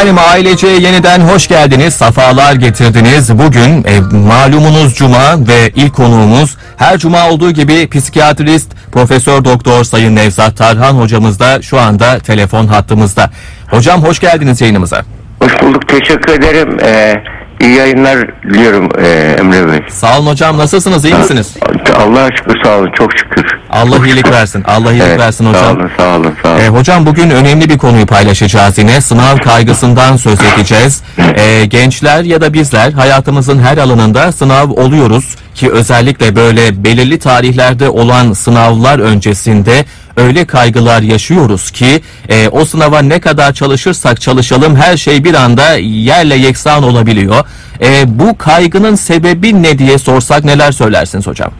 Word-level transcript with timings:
Efendim 0.00 0.24
ailece 0.32 0.66
yeniden 0.66 1.20
hoş 1.20 1.48
geldiniz, 1.48 1.94
safalar 1.94 2.54
getirdiniz. 2.54 3.38
Bugün 3.38 3.84
e, 3.84 4.00
malumunuz 4.28 4.94
Cuma 4.94 5.48
ve 5.48 5.70
ilk 5.74 5.94
konuğumuz 5.94 6.56
her 6.76 6.98
Cuma 6.98 7.30
olduğu 7.30 7.50
gibi 7.50 7.88
psikiyatrist 7.88 8.72
Profesör 8.92 9.44
Doktor 9.44 9.84
Sayın 9.84 10.16
Nevzat 10.16 10.56
Tarhan 10.56 10.92
hocamız 10.92 11.40
da 11.40 11.62
şu 11.62 11.80
anda 11.80 12.18
telefon 12.18 12.66
hattımızda. 12.66 13.30
Hocam 13.70 14.02
hoş 14.02 14.18
geldiniz 14.20 14.60
yayınımıza. 14.60 15.02
Hoş 15.42 15.62
bulduk. 15.62 15.88
Teşekkür 15.88 16.32
ederim. 16.32 16.78
Ee, 16.82 17.14
iyi 17.60 17.74
yayınlar 17.74 18.18
diliyorum 18.44 18.88
ee, 19.02 19.36
Emre 19.40 19.72
Bey. 19.72 19.78
Sağ 19.88 20.18
olun 20.18 20.26
hocam 20.26 20.58
nasılsınız, 20.58 21.04
iyi 21.04 21.14
misiniz? 21.14 21.54
Allah'a 21.96 22.28
şükür 22.36 22.64
sağ 22.64 22.78
olun. 22.78 22.90
Çok 22.98 23.10
şükür. 23.18 23.44
Allah 23.70 23.96
Çok 23.96 24.06
iyilik 24.06 24.26
şükür. 24.26 24.32
versin, 24.32 24.64
Allah 24.64 24.92
iyilik 24.92 25.06
Evet, 25.06 25.18
versin 25.20 25.44
Sağ 25.44 25.50
hocam. 25.60 25.76
olun, 25.76 25.90
sağ 25.96 26.16
olun, 26.16 26.34
sağ 26.42 26.48
olun. 26.52 26.58
E, 26.60 26.68
hocam 26.68 27.06
bugün 27.06 27.30
önemli 27.30 27.68
bir 27.70 27.78
konuyu 27.78 28.06
paylaşacağız 28.06 28.78
yine. 28.78 29.00
Sınav 29.00 29.38
kaygısından 29.38 30.16
söz 30.16 30.38
edeceğiz. 30.40 31.02
E, 31.36 31.64
gençler 31.64 32.24
ya 32.24 32.40
da 32.40 32.52
bizler 32.52 32.92
hayatımızın 32.92 33.58
her 33.58 33.78
alanında 33.78 34.32
sınav 34.32 34.70
oluyoruz 34.70 35.36
ki 35.54 35.70
özellikle 35.70 36.36
böyle 36.36 36.84
belirli 36.84 37.18
tarihlerde 37.18 37.88
olan 37.88 38.32
sınavlar 38.32 38.98
öncesinde 38.98 39.84
öyle 40.20 40.44
kaygılar 40.44 41.02
yaşıyoruz 41.02 41.70
ki 41.70 42.00
e, 42.28 42.48
o 42.48 42.64
sınava 42.64 43.02
ne 43.02 43.20
kadar 43.20 43.52
çalışırsak 43.52 44.20
çalışalım 44.20 44.76
her 44.76 44.96
şey 44.96 45.24
bir 45.24 45.34
anda 45.34 45.76
yerle 45.80 46.34
yeksan 46.34 46.82
olabiliyor. 46.82 47.44
E, 47.82 48.18
bu 48.18 48.38
kaygının 48.38 48.94
sebebi 48.94 49.62
ne 49.62 49.78
diye 49.78 49.98
sorsak 49.98 50.44
neler 50.44 50.72
söylersiniz 50.72 51.26
hocam? 51.26 51.50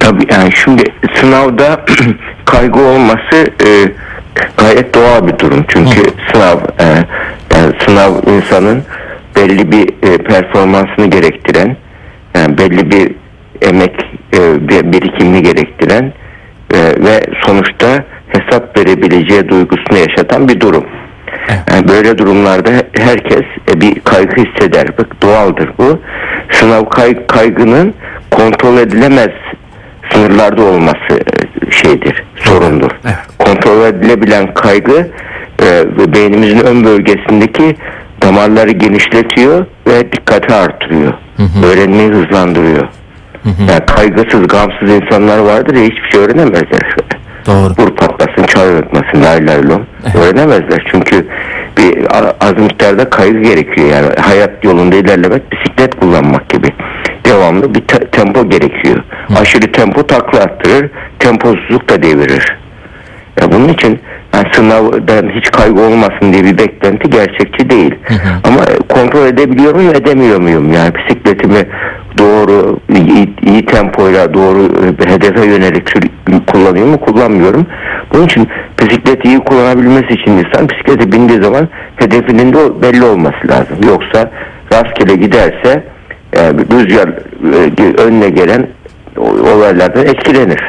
Tabii 0.00 0.26
yani 0.30 0.50
şimdi 0.64 0.82
sınavda 1.14 1.84
kaygı 2.44 2.80
olması 2.80 3.50
e, 3.66 3.92
gayet 4.56 4.94
doğal 4.94 5.26
bir 5.26 5.38
durum. 5.38 5.64
Çünkü 5.68 6.02
sınav 6.32 6.58
e, 6.80 7.04
yani 7.54 7.72
sınav 7.86 8.12
insanın 8.26 8.82
belli 9.36 9.72
bir 9.72 10.08
e, 10.08 10.18
performansını 10.18 11.06
gerektiren 11.06 11.76
yani 12.34 12.58
belli 12.58 12.90
bir 12.90 13.14
emek 13.62 13.94
e, 14.34 14.68
bir 14.68 14.92
birikimini 14.92 15.42
gerektiren 15.42 16.12
e, 16.74 16.78
ve 17.04 17.20
sonuçta 17.46 18.04
hesap 18.28 18.78
verebileceği 18.78 19.48
duygusunu 19.48 19.98
yaşatan 19.98 20.48
bir 20.48 20.60
durum. 20.60 20.84
Yani 21.72 21.88
böyle 21.88 22.18
durumlarda 22.18 22.70
herkes 22.98 23.42
e, 23.74 23.80
bir 23.80 24.00
kaygı 24.00 24.42
hisseder. 24.44 24.98
Bak 24.98 25.22
doğaldır 25.22 25.70
bu. 25.78 26.00
Sınav 26.50 26.84
kay- 26.84 27.26
kaygının 27.26 27.94
kontrol 28.30 28.78
edilemez 28.78 29.28
sınırlarda 30.12 30.62
olması 30.62 31.12
e, 31.12 31.70
şeydir, 31.70 32.22
sorundur. 32.36 32.90
Evet. 33.04 33.16
Kontrol 33.38 33.86
edilebilen 33.86 34.54
kaygı 34.54 35.08
e, 35.62 35.84
beynimizin 36.14 36.58
ön 36.60 36.84
bölgesindeki 36.84 37.76
damarları 38.22 38.70
genişletiyor 38.70 39.66
ve 39.86 40.12
dikkati 40.12 40.54
artırıyor. 40.54 41.12
Öğrenmeyi 41.66 42.08
hızlandırıyor. 42.08 42.88
Yani 43.44 43.86
kaygısız, 43.86 44.46
gamsız 44.48 44.90
insanlar 44.90 45.38
vardır 45.38 45.74
ya 45.74 45.82
hiçbir 45.82 46.08
şey 46.10 46.20
öğrenemezler 46.20 46.96
Doğru. 47.46 47.74
vur 47.78 47.96
patlasın, 47.96 48.42
çay 48.46 48.66
öğretmesin, 48.66 49.22
lay 49.22 49.46
lay 49.46 49.68
lom. 49.68 49.86
Öğrenemezler 50.14 50.84
çünkü 50.92 51.26
bir 51.78 52.06
az 52.40 52.58
miktarda 52.58 53.10
kaygı 53.10 53.38
gerekiyor 53.42 53.88
yani 53.88 54.06
hayat 54.20 54.64
yolunda 54.64 54.96
ilerlemek 54.96 55.52
bisiklet 55.52 56.00
kullanmak 56.00 56.48
gibi. 56.48 56.68
Devamlı 57.24 57.74
bir 57.74 57.80
te- 57.80 58.06
tempo 58.10 58.48
gerekiyor. 58.48 59.02
Aşırı 59.40 59.72
tempo 59.72 60.06
takla 60.06 60.38
attırır, 60.40 60.90
temposuzluk 61.18 61.88
da 61.88 62.02
devirir. 62.02 62.56
Ya 63.40 63.52
bunun 63.52 63.68
için 63.68 64.00
yani 64.34 64.46
sınavdan 64.52 65.30
hiç 65.30 65.50
kaygı 65.50 65.80
olmasın 65.80 66.32
diye 66.32 66.44
bir 66.44 66.58
beklenti 66.58 67.10
gerçekçi 67.10 67.70
değil. 67.70 67.94
Ama 68.44 68.60
kontrol 68.88 69.26
edebiliyor 69.26 69.74
muyum, 69.74 69.94
edemiyor 69.94 70.40
muyum? 70.40 70.72
Yani 70.72 70.92
bisikletimi 70.94 71.66
doğru, 72.18 72.80
iyi, 72.94 73.34
iyi 73.46 73.66
tempoyla 73.66 74.34
doğru 74.34 74.62
e, 75.06 75.10
hedefe 75.12 75.46
yönelik 75.46 75.88
kullanıyor 76.46 76.86
mu, 76.86 77.00
kullanmıyorum. 77.00 77.66
Bunun 78.14 78.24
için 78.24 78.48
bisikleti 78.82 79.28
iyi 79.28 79.38
kullanabilmesi 79.38 80.06
için 80.14 80.32
insan 80.32 80.68
bisiklete 80.68 81.12
bindiği 81.12 81.42
zaman 81.42 81.68
hedefinin 81.96 82.52
de 82.52 82.56
o- 82.58 82.82
belli 82.82 83.04
olması 83.04 83.48
lazım. 83.48 83.76
Yoksa 83.88 84.30
rastgele 84.72 85.14
giderse 85.16 85.84
yani 86.36 86.60
rüzgar 86.72 87.08
e, 87.08 88.02
önüne 88.02 88.28
gelen 88.30 88.66
olaylardan 89.20 90.06
etkilenir. 90.06 90.60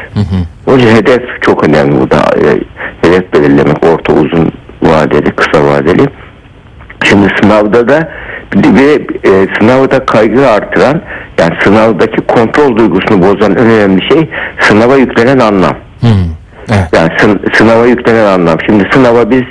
O 0.66 0.76
yüzden 0.76 0.94
hedef 0.96 1.22
çok 1.42 1.68
önemli 1.68 2.00
burada. 2.00 2.16
E, 2.16 2.60
hedef 3.08 3.32
belirlemek 3.32 3.84
orta 3.84 4.12
uzun 4.12 4.52
vadeli, 4.82 5.30
kısa 5.30 5.64
vadeli. 5.64 6.06
Şimdi 7.04 7.28
sınavda 7.42 7.88
da 7.88 8.08
ve 8.56 8.92
e, 9.24 9.46
sınavda 9.60 10.06
kaygı 10.06 10.50
artıran 10.50 11.00
yani 11.38 11.54
sınavdaki 11.64 12.16
kontrol 12.26 12.76
duygusunu 12.76 13.22
bozan 13.22 13.52
en 13.52 13.66
önemli 13.66 14.02
şey 14.12 14.30
sınava 14.60 14.96
yüklenen 14.96 15.38
anlam. 15.38 15.74
Hı. 16.00 16.06
Evet. 16.70 16.88
Yani 16.92 17.08
sın- 17.18 17.56
sınava 17.56 17.86
yüklenen 17.86 18.24
anlam. 18.26 18.58
Şimdi 18.66 18.88
sınava 18.92 19.30
biz 19.30 19.42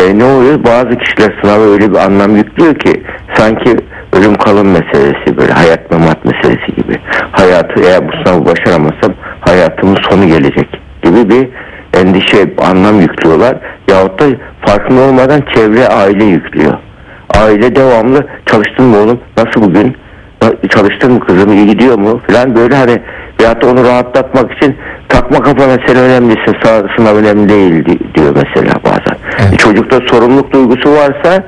e, 0.00 0.18
ne 0.18 0.24
oluyor? 0.24 0.64
Bazı 0.64 0.90
kişiler 0.98 1.38
sınava 1.42 1.64
öyle 1.64 1.90
bir 1.90 1.96
anlam 1.98 2.36
yüklüyor 2.36 2.74
ki 2.74 3.02
sanki 3.36 3.76
ölüm 4.12 4.34
kalım 4.34 4.68
meselesi 4.70 5.36
böyle 5.36 5.52
hayat 5.52 5.90
memat 5.90 6.24
meselesi 6.24 6.76
gibi. 6.76 6.98
Hayatı 7.50 7.80
eğer 7.82 8.08
bu 8.08 8.12
sınavı 8.12 8.46
başaramazsam 8.46 9.12
hayatımın 9.40 9.96
sonu 10.10 10.26
gelecek 10.26 10.68
gibi 11.02 11.30
bir 11.30 11.48
endişe 12.00 12.54
anlam 12.70 13.00
yüklüyorlar. 13.00 13.56
Yahut 13.90 14.20
da 14.20 14.24
farkında 14.66 15.00
olmadan 15.00 15.42
çevre 15.54 15.88
aile 15.88 16.24
yüklüyor. 16.24 16.72
Aile 17.40 17.76
devamlı 17.76 18.26
çalıştın 18.46 18.86
mı 18.86 18.96
oğlum? 18.98 19.20
Nasıl 19.36 19.62
bugün? 19.62 19.96
Çalıştın 20.68 21.12
mı 21.12 21.20
kızım? 21.20 21.52
iyi 21.52 21.66
gidiyor 21.66 21.98
mu? 21.98 22.20
Falan 22.30 22.56
böyle 22.56 22.76
hani 22.76 23.00
veyahut 23.40 23.62
da 23.62 23.66
onu 23.68 23.84
rahatlatmak 23.84 24.52
için 24.52 24.76
takma 25.08 25.38
kafana 25.42 25.76
sen 25.86 25.96
önemlisin 25.96 26.56
sınav 26.96 27.16
önemli 27.16 27.48
değil 27.48 27.84
di- 27.86 28.14
diyor 28.14 28.32
mesela 28.34 28.72
bazen. 28.84 29.16
Evet. 29.40 29.58
Çocukta 29.58 29.98
sorumluluk 30.10 30.52
duygusu 30.52 30.90
varsa 30.92 31.44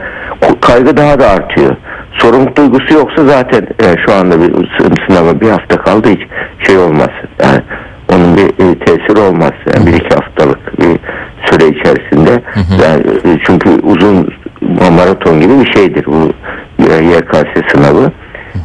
kaygı 0.61 0.97
daha 0.97 1.21
da 1.21 1.31
artıyor. 1.31 1.77
Sorumluluk 2.19 2.57
duygusu 2.57 2.95
yoksa 2.95 3.25
zaten 3.25 3.63
e, 3.63 3.95
şu 4.07 4.15
anda 4.15 4.41
bir 4.41 4.53
sı- 4.55 4.91
sınava 5.09 5.41
bir 5.41 5.49
hafta 5.51 5.77
kaldı 5.77 6.09
hiç 6.09 6.21
şey 6.67 6.79
olmaz. 6.79 7.09
Yani 7.43 7.61
onun 8.15 8.37
bir 8.37 8.43
e, 8.45 8.79
tesiri 8.79 9.19
olmaz. 9.21 9.53
Yani 9.75 9.87
bir 9.87 9.93
iki 9.93 10.15
haftalık 10.15 10.81
bir 10.81 10.99
süre 11.51 11.69
içerisinde. 11.69 12.31
Yani, 12.85 13.03
e, 13.35 13.39
çünkü 13.47 13.71
uzun 13.83 14.35
maraton 14.97 15.41
gibi 15.41 15.53
bir 15.61 15.73
şeydir 15.73 16.07
bu 16.07 16.33
e, 16.91 17.05
YKS 17.05 17.73
sınavı. 17.75 18.11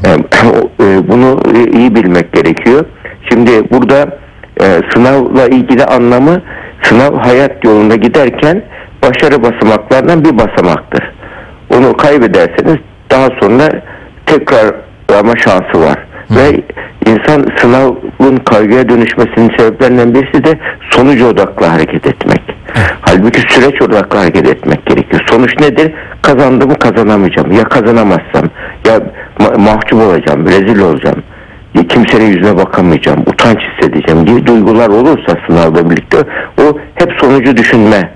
Yani, 0.05 0.23
o, 0.53 0.83
e, 0.83 1.07
bunu 1.07 1.39
e, 1.55 1.71
iyi 1.71 1.95
bilmek 1.95 2.33
gerekiyor. 2.33 2.85
Şimdi 3.29 3.51
burada 3.71 4.17
e, 4.61 4.65
sınavla 4.93 5.47
ilgili 5.47 5.85
anlamı 5.85 6.41
sınav 6.83 7.15
hayat 7.17 7.65
yolunda 7.65 7.95
giderken 7.95 8.61
başarı 9.03 9.43
basamaklarından 9.43 10.23
bir 10.25 10.37
basamaktır. 10.37 11.11
Onu 11.77 11.97
kaybederseniz 11.97 12.77
daha 13.11 13.27
sonra 13.41 13.69
tekrarlama 14.25 15.35
şansı 15.37 15.81
var. 15.81 15.97
Ve 16.31 16.61
insan 17.05 17.45
sınavın 17.61 18.37
kaygıya 18.45 18.89
dönüşmesinin 18.89 19.57
sebeplerinden 19.57 20.13
birisi 20.13 20.43
de 20.43 20.59
sonuç 20.89 21.21
odaklı 21.21 21.65
hareket 21.65 22.07
etmek. 22.07 22.41
Halbuki 23.01 23.41
süreç 23.53 23.81
odaklı 23.81 24.17
hareket 24.17 24.47
etmek 24.47 24.85
gerekiyor. 24.85 25.21
Sonuç 25.29 25.59
nedir? 25.59 25.91
Kazandım 26.21 26.73
kazanamayacağım. 26.73 27.51
Ya 27.51 27.63
kazanamazsam 27.63 28.45
ya 28.87 28.99
ma- 29.39 29.57
mahcup 29.57 30.01
olacağım, 30.01 30.45
rezil 30.47 30.79
olacağım. 30.79 31.23
Ya 31.75 31.87
kimsenin 31.87 32.25
yüzüne 32.25 32.57
bakamayacağım, 32.57 33.19
utanç 33.19 33.57
hissedeceğim 33.59 34.25
gibi 34.25 34.47
duygular 34.47 34.87
olursa 34.87 35.37
sınavda 35.47 35.89
birlikte 35.89 36.17
o 36.61 36.77
hep 36.95 37.13
sonucu 37.21 37.57
düşünme 37.57 38.11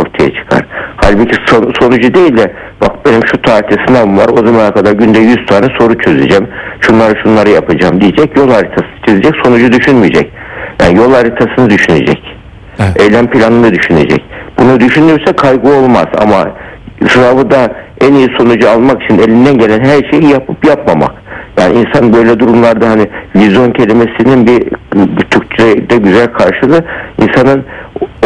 ortaya 0.00 0.34
çıkar. 0.34 0.66
Halbuki 0.96 1.36
son- 1.46 1.72
sonucu 1.80 2.14
değil 2.14 2.36
de 2.36 2.52
bak 2.80 3.06
benim 3.06 3.20
şu 3.26 3.42
tarihte 3.42 3.76
sınavım 3.86 4.18
var 4.18 4.28
o 4.28 4.46
zamana 4.46 4.72
kadar 4.72 4.92
günde 4.92 5.18
100 5.18 5.46
tane 5.46 5.66
soru 5.78 5.98
çözeceğim. 5.98 6.48
Şunları 6.80 7.18
şunları 7.22 7.50
yapacağım 7.50 8.00
diyecek. 8.00 8.36
Yol 8.36 8.50
haritası 8.50 8.88
çizecek. 9.06 9.32
Sonucu 9.44 9.72
düşünmeyecek. 9.72 10.32
Yani 10.82 10.96
yol 10.98 11.12
haritasını 11.14 11.70
düşünecek. 11.70 12.22
Evet. 12.78 13.00
Eylem 13.00 13.26
planını 13.30 13.74
düşünecek. 13.74 14.24
Bunu 14.58 14.80
düşünürse 14.80 15.32
kaygı 15.36 15.68
olmaz 15.68 16.06
ama 16.22 16.50
sınavı 17.08 17.50
da 17.50 17.72
en 18.00 18.12
iyi 18.12 18.28
sonucu 18.38 18.70
almak 18.70 19.02
için 19.02 19.18
elinden 19.18 19.58
gelen 19.58 19.84
her 19.84 20.10
şeyi 20.10 20.32
yapıp 20.32 20.64
yapmamak. 20.64 21.12
Yani 21.60 21.78
insan 21.78 22.12
böyle 22.12 22.40
durumlarda 22.40 22.90
hani 22.90 23.08
vizyon 23.36 23.70
kelimesinin 23.72 24.46
bir, 24.46 24.62
bir 24.94 25.24
Türkçe'de 25.24 25.96
güzel 25.96 26.26
karşılığı 26.26 26.84
insanın 27.22 27.64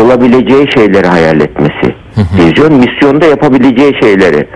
olabileceği 0.03 0.67
şeyleri 0.75 1.07
hayal 1.07 1.41
etmesi. 1.41 1.95
Vizyon 2.39 2.73
misyonda 2.75 3.27
yapabileceği 3.27 3.95
şeyleri. 4.03 4.47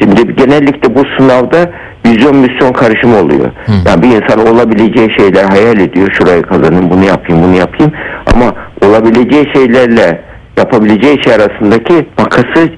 Şimdi 0.00 0.34
genellikle 0.36 0.94
bu 0.94 1.02
sınavda 1.18 1.70
vizyon 2.06 2.36
misyon 2.36 2.72
karışımı 2.72 3.16
oluyor. 3.16 3.50
Yani 3.86 4.02
bir 4.02 4.08
insan 4.08 4.46
olabileceği 4.54 5.08
şeyler 5.18 5.44
hayal 5.44 5.78
ediyor. 5.78 6.08
Şurayı 6.18 6.42
kazanayım, 6.42 6.90
bunu 6.90 7.04
yapayım, 7.04 7.42
bunu 7.42 7.56
yapayım. 7.56 7.92
Ama 8.34 8.54
olabileceği 8.86 9.46
şeylerle 9.54 10.20
yapabileceği 10.56 11.24
şey 11.24 11.34
arasındaki 11.34 12.06
makası 12.18 12.68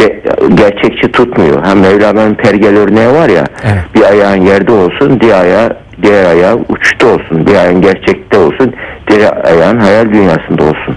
de, 0.00 0.22
gerçekçi 0.54 1.12
tutmuyor. 1.12 1.66
Hem 1.66 1.80
Mevlana'nın 1.80 2.34
pergel 2.34 2.76
örneği 2.78 3.08
var 3.08 3.28
ya 3.28 3.44
Evet. 3.64 3.84
bir 3.94 4.02
ayağın 4.02 4.40
yerde 4.40 4.72
olsun 4.72 5.20
diğer 5.20 5.40
ayağı 5.40 5.76
diğer 6.02 6.24
ayağı 6.24 6.58
uçta 6.68 7.06
olsun. 7.06 7.46
Bir 7.46 7.54
ayağın 7.54 7.80
gerçekte 7.80 8.38
olsun 8.38 8.72
diğer 9.10 9.32
ayağın 9.44 9.78
hayal 9.80 10.12
dünyasında 10.12 10.62
olsun. 10.62 10.96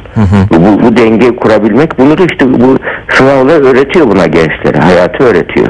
Bu, 0.52 0.84
bu 0.84 0.98
dengeyi 0.98 1.36
kurabilmek 1.36 2.00
bunu 2.00 2.18
da 2.18 2.24
işte 2.32 2.54
bu 2.54 2.78
sınavlar 3.10 3.62
öğretiyor 3.72 4.08
buna 4.08 4.26
gençlere. 4.26 4.78
Hayatı 4.80 5.24
öğretiyor. 5.24 5.68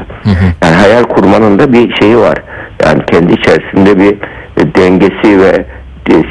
Yani 0.64 0.76
hayal 0.76 1.04
kurmanın 1.04 1.60
da 1.60 1.74
bir 1.74 1.96
şeyi 2.02 2.18
var. 2.18 2.38
Yani 2.86 3.06
kendi 3.06 3.34
içerisinde 3.34 4.00
bir 4.00 4.18
dengesi 4.76 5.40
ve 5.40 5.66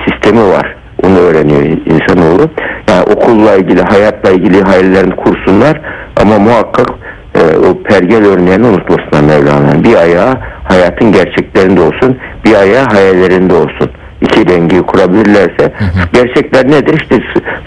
sistemi 0.09 0.43
var. 0.43 0.77
Onu 1.07 1.19
öğreniyor 1.19 1.63
insanoğlu. 1.63 2.51
Yani 2.89 3.03
okulla 3.03 3.57
ilgili, 3.57 3.83
hayatla 3.83 4.31
ilgili 4.31 4.63
hayallerini 4.63 5.17
kursunlar 5.17 5.81
ama 6.17 6.39
muhakkak 6.39 6.89
e, 7.35 7.41
o 7.59 7.83
pergel 7.83 8.27
örneğini 8.27 8.67
unutmasınlar 8.67 9.21
Mevlana'nın. 9.21 9.85
Bir 9.85 9.97
ayağı 9.97 10.35
hayatın 10.71 11.13
gerçeklerinde 11.13 11.81
olsun, 11.81 12.19
bir 12.45 12.55
ayağı 12.55 12.85
hayallerinde 12.85 13.55
olsun. 13.55 13.91
İki 14.21 14.49
dengeyi 14.49 14.83
kurabilirlerse 14.83 15.73
gerçekler 16.13 16.69
nedir? 16.69 17.01
İşte 17.01 17.17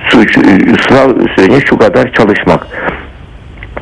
su, 0.10 0.18
su, 0.18 0.42
sınav 0.88 1.10
sürecinde 1.36 1.60
şu 1.60 1.78
kadar 1.78 2.12
çalışmak. 2.12 2.68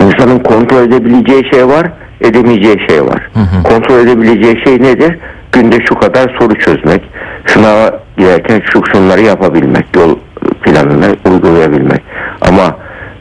İnsanın 0.02 0.40
kontrol 0.40 0.82
edebileceği 0.88 1.44
şey 1.54 1.68
var, 1.68 1.92
edemeyeceği 2.22 2.78
şey 2.90 3.06
var. 3.06 3.30
Kontrol 3.64 4.00
edebileceği 4.00 4.64
şey 4.66 4.82
nedir? 4.82 5.18
Günde 5.52 5.78
şu 5.86 5.96
kadar 5.96 6.36
soru 6.40 6.56
çözmek, 6.56 7.02
sınava 7.46 8.00
girerken 8.18 8.62
şu 8.66 8.82
şunları 8.92 9.22
yapabilmek, 9.22 9.86
yol 9.96 10.16
planını 10.62 11.16
uygulayabilmek. 11.32 12.02
Ama 12.42 12.78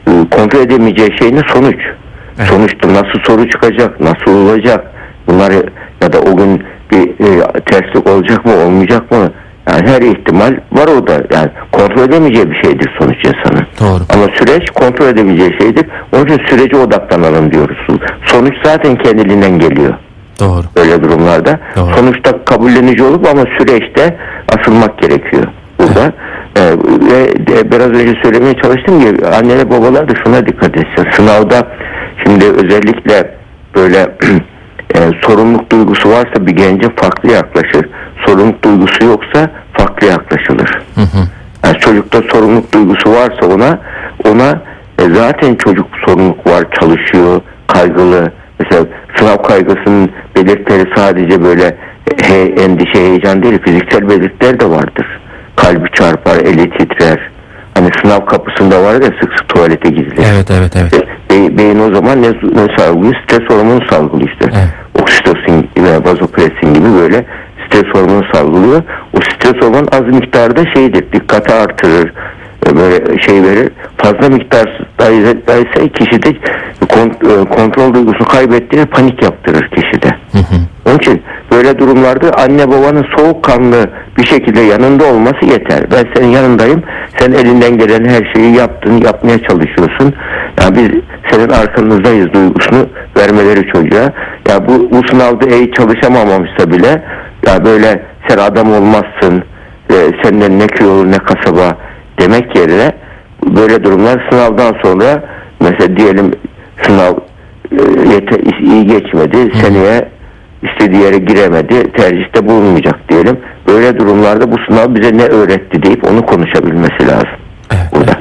e, 0.07 0.11
kontrol 0.31 0.59
edemeyeceği 0.59 1.17
şey 1.19 1.35
ne? 1.35 1.41
Sonuç. 1.53 1.79
Sonuçta 2.49 2.87
nasıl 2.93 3.19
soru 3.23 3.49
çıkacak, 3.49 3.99
nasıl 3.99 4.31
olacak? 4.31 4.91
Bunları 5.27 5.63
ya 6.01 6.13
da 6.13 6.19
o 6.19 6.37
gün 6.37 6.63
bir 6.91 7.09
e, 7.09 7.61
terslik 7.61 8.09
olacak 8.09 8.45
mı, 8.45 8.53
olmayacak 8.65 9.11
mı? 9.11 9.31
Yani 9.71 9.89
her 9.89 10.01
ihtimal 10.01 10.53
var 10.71 10.87
orada. 10.87 11.11
Yani 11.33 11.49
kontrol 11.71 12.03
edemeyeceği 12.03 12.51
bir 12.51 12.61
şeydir 12.63 12.91
sonuç 12.99 13.17
insanın. 13.25 13.67
Doğru. 13.79 14.03
Ama 14.13 14.27
süreç 14.37 14.69
kontrol 14.69 15.07
edebileceği 15.07 15.57
şeydir. 15.61 15.85
Onun 16.15 16.25
için 16.25 16.45
sürece 16.47 16.77
odaklanalım 16.77 17.51
diyoruz. 17.51 17.77
Sonuç 18.25 18.53
zaten 18.63 18.95
kendiliğinden 18.95 19.59
geliyor 19.59 19.93
Doğru. 20.39 20.63
öyle 20.75 21.03
durumlarda. 21.03 21.59
Doğru. 21.75 21.93
Sonuçta 21.95 22.45
kabullenici 22.45 23.03
olup 23.03 23.27
ama 23.27 23.43
süreçte 23.59 24.17
asılmak 24.59 24.97
gerekiyor 24.97 25.43
burada. 25.79 26.13
Ee, 26.57 26.61
ve 27.11 27.47
de 27.47 27.71
biraz 27.71 27.89
önce 27.89 28.13
söylemeye 28.23 28.53
çalıştım 28.53 29.01
ki 29.01 29.25
anneler 29.27 29.69
babalar 29.69 30.09
da 30.09 30.13
şuna 30.23 30.47
dikkat 30.47 30.77
etsin. 30.77 31.11
Sınavda 31.11 31.67
şimdi 32.23 32.45
özellikle 32.45 33.35
böyle 33.75 34.11
e, 34.95 34.99
sorumluluk 35.21 35.71
duygusu 35.71 36.09
varsa 36.09 36.47
bir 36.47 36.51
gence 36.51 36.87
farklı 36.95 37.31
yaklaşır. 37.31 37.89
Sorumluluk 38.25 38.63
duygusu 38.63 39.05
yoksa 39.05 39.49
farklı 39.73 40.07
yaklaşılır. 40.07 40.81
Yani 41.65 41.77
çocukta 41.79 42.21
sorumluluk 42.31 42.73
duygusu 42.73 43.11
varsa 43.11 43.45
ona 43.45 43.79
ona 44.29 44.61
e, 44.99 45.03
zaten 45.13 45.55
çocuk 45.55 45.87
sorumluluk 46.05 46.47
var, 46.47 46.63
çalışıyor, 46.79 47.41
kaygılı. 47.67 48.31
Mesela 48.59 48.85
sınav 49.15 49.37
kaygısının 49.37 50.09
belirtileri 50.35 50.85
sadece 50.95 51.43
böyle 51.43 51.77
he, 52.21 52.35
endişe, 52.35 52.99
heyecan 52.99 53.43
değil, 53.43 53.59
fiziksel 53.61 54.09
belirtiler 54.09 54.59
de 54.59 54.69
vardır. 54.69 55.19
Kalbi 55.55 55.91
çarpar, 55.93 56.37
eli 56.37 56.69
titrer. 56.69 57.31
Hani 57.73 57.89
sınav 58.01 58.25
kapısında 58.25 58.83
var 58.83 58.93
ya 58.93 59.07
sık 59.21 59.33
sık 59.37 59.49
tuvalete 59.49 59.89
gidilir. 59.89 60.25
Evet 60.33 60.51
evet 60.51 60.75
evet. 60.75 61.07
Be- 61.31 61.57
beyin 61.57 61.79
o 61.79 61.95
zaman 61.95 62.21
ne, 62.21 62.27
ne 62.29 62.77
salgılıyor? 62.77 63.15
Stres 63.23 63.49
hormonu 63.49 63.79
salgılıyor 63.89 64.29
işte. 64.29 64.45
Evet. 64.53 65.01
Oksitosin 65.01 65.69
ve 65.77 66.05
vazopresin 66.05 66.73
gibi 66.73 66.87
böyle 67.01 67.25
stres 67.67 67.93
hormonu 67.93 68.23
salgılıyor. 68.33 68.83
O 69.13 69.21
stres 69.21 69.61
hormonu 69.63 69.87
az 69.91 70.01
miktarda 70.01 70.63
şeydir, 70.73 71.11
dikkati 71.13 71.53
artırır, 71.53 72.13
e, 72.67 72.75
böyle 72.75 73.21
şey 73.21 73.43
verir. 73.43 73.69
Fazla 73.97 74.29
miktardaysa 74.29 75.87
kişide 75.93 76.29
e, 76.29 77.45
kontrol 77.49 77.93
duygusunu 77.93 78.27
kaybettiğinde 78.27 78.85
panik 78.85 79.23
yaptırır 79.23 79.69
kişide. 79.69 80.09
Onun 80.91 80.99
için 80.99 81.21
böyle 81.51 81.79
durumlarda 81.79 82.31
anne 82.37 82.67
babanın 82.67 83.05
soğukkanlı 83.17 83.89
bir 84.17 84.23
şekilde 84.23 84.59
yanında 84.59 85.05
olması 85.05 85.45
yeter. 85.45 85.91
Ben 85.91 86.05
senin 86.15 86.27
yanındayım. 86.27 86.83
Sen 87.17 87.31
elinden 87.31 87.77
gelen 87.77 88.05
her 88.05 88.33
şeyi 88.33 88.55
yaptın, 88.55 89.01
yapmaya 89.05 89.43
çalışıyorsun. 89.43 90.13
Ya 90.61 90.75
biz 90.75 90.89
senin 91.31 91.49
arkanızdayız 91.49 92.33
duygusunu 92.33 92.89
vermeleri 93.17 93.67
çocuğa. 93.67 94.13
Ya 94.49 94.67
bu, 94.67 94.91
bu 94.91 95.07
sınavda 95.07 95.55
iyi 95.55 95.71
çalışamamışsa 95.71 96.71
bile 96.71 97.03
ya 97.47 97.65
böyle 97.65 98.03
sen 98.27 98.37
adam 98.37 98.73
olmazsın. 98.73 99.43
E, 99.89 99.95
senden 100.23 100.59
ne 100.59 100.67
köy 100.67 100.87
olur 100.87 101.11
ne 101.11 101.17
kasaba 101.17 101.77
demek 102.19 102.55
yerine 102.55 102.91
böyle 103.55 103.83
durumlar 103.83 104.27
sınavdan 104.31 104.75
sonra 104.83 105.23
mesela 105.59 105.97
diyelim 105.97 106.31
sınav 106.81 107.13
e, 107.71 108.09
yete, 108.13 108.41
iyi 108.61 108.87
geçmedi. 108.87 109.51
Seneye 109.61 110.20
istediği 110.63 111.01
yere 111.01 111.17
giremedi, 111.17 111.91
tercihte 111.91 112.47
bulunmayacak 112.47 113.09
diyelim. 113.09 113.39
Böyle 113.67 113.99
durumlarda 113.99 114.51
bu 114.51 114.55
sınav 114.69 114.95
bize 114.95 115.17
ne 115.17 115.23
öğretti 115.25 115.83
deyip 115.83 116.11
onu 116.11 116.25
konuşabilmesi 116.25 117.07
lazım 117.07 117.39
Evet, 117.73 117.87
burada. 117.95 118.11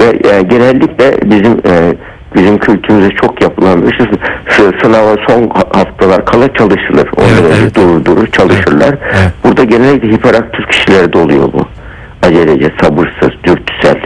Ve 0.00 0.28
yani 0.28 0.48
genellikle 0.48 1.30
bizim 1.30 1.52
e, 1.52 1.94
bizim 2.36 2.58
kültürümüzde 2.58 3.14
çok 3.14 3.42
yapılan 3.42 3.82
bir 3.82 3.96
şey 3.96 4.06
sı- 4.48 4.72
sınava 4.82 5.16
son 5.28 5.42
ha- 5.48 5.78
haftalar 5.80 6.24
kala 6.26 6.52
çalışılır. 6.54 7.08
Ondan 7.16 7.44
Evet, 7.46 7.56
evet. 7.62 7.74
durur 7.76 8.04
durur 8.04 8.26
çalışırlar. 8.26 8.88
Evet, 8.88 8.98
evet. 9.12 9.32
Burada 9.44 9.64
genellikle 9.64 10.08
hiperaktif 10.08 10.68
kişilerde 10.70 11.18
oluyor 11.18 11.52
bu. 11.52 11.66
Acelece, 12.26 12.70
sabırsız, 12.82 13.30
dürtüsel, 13.44 13.96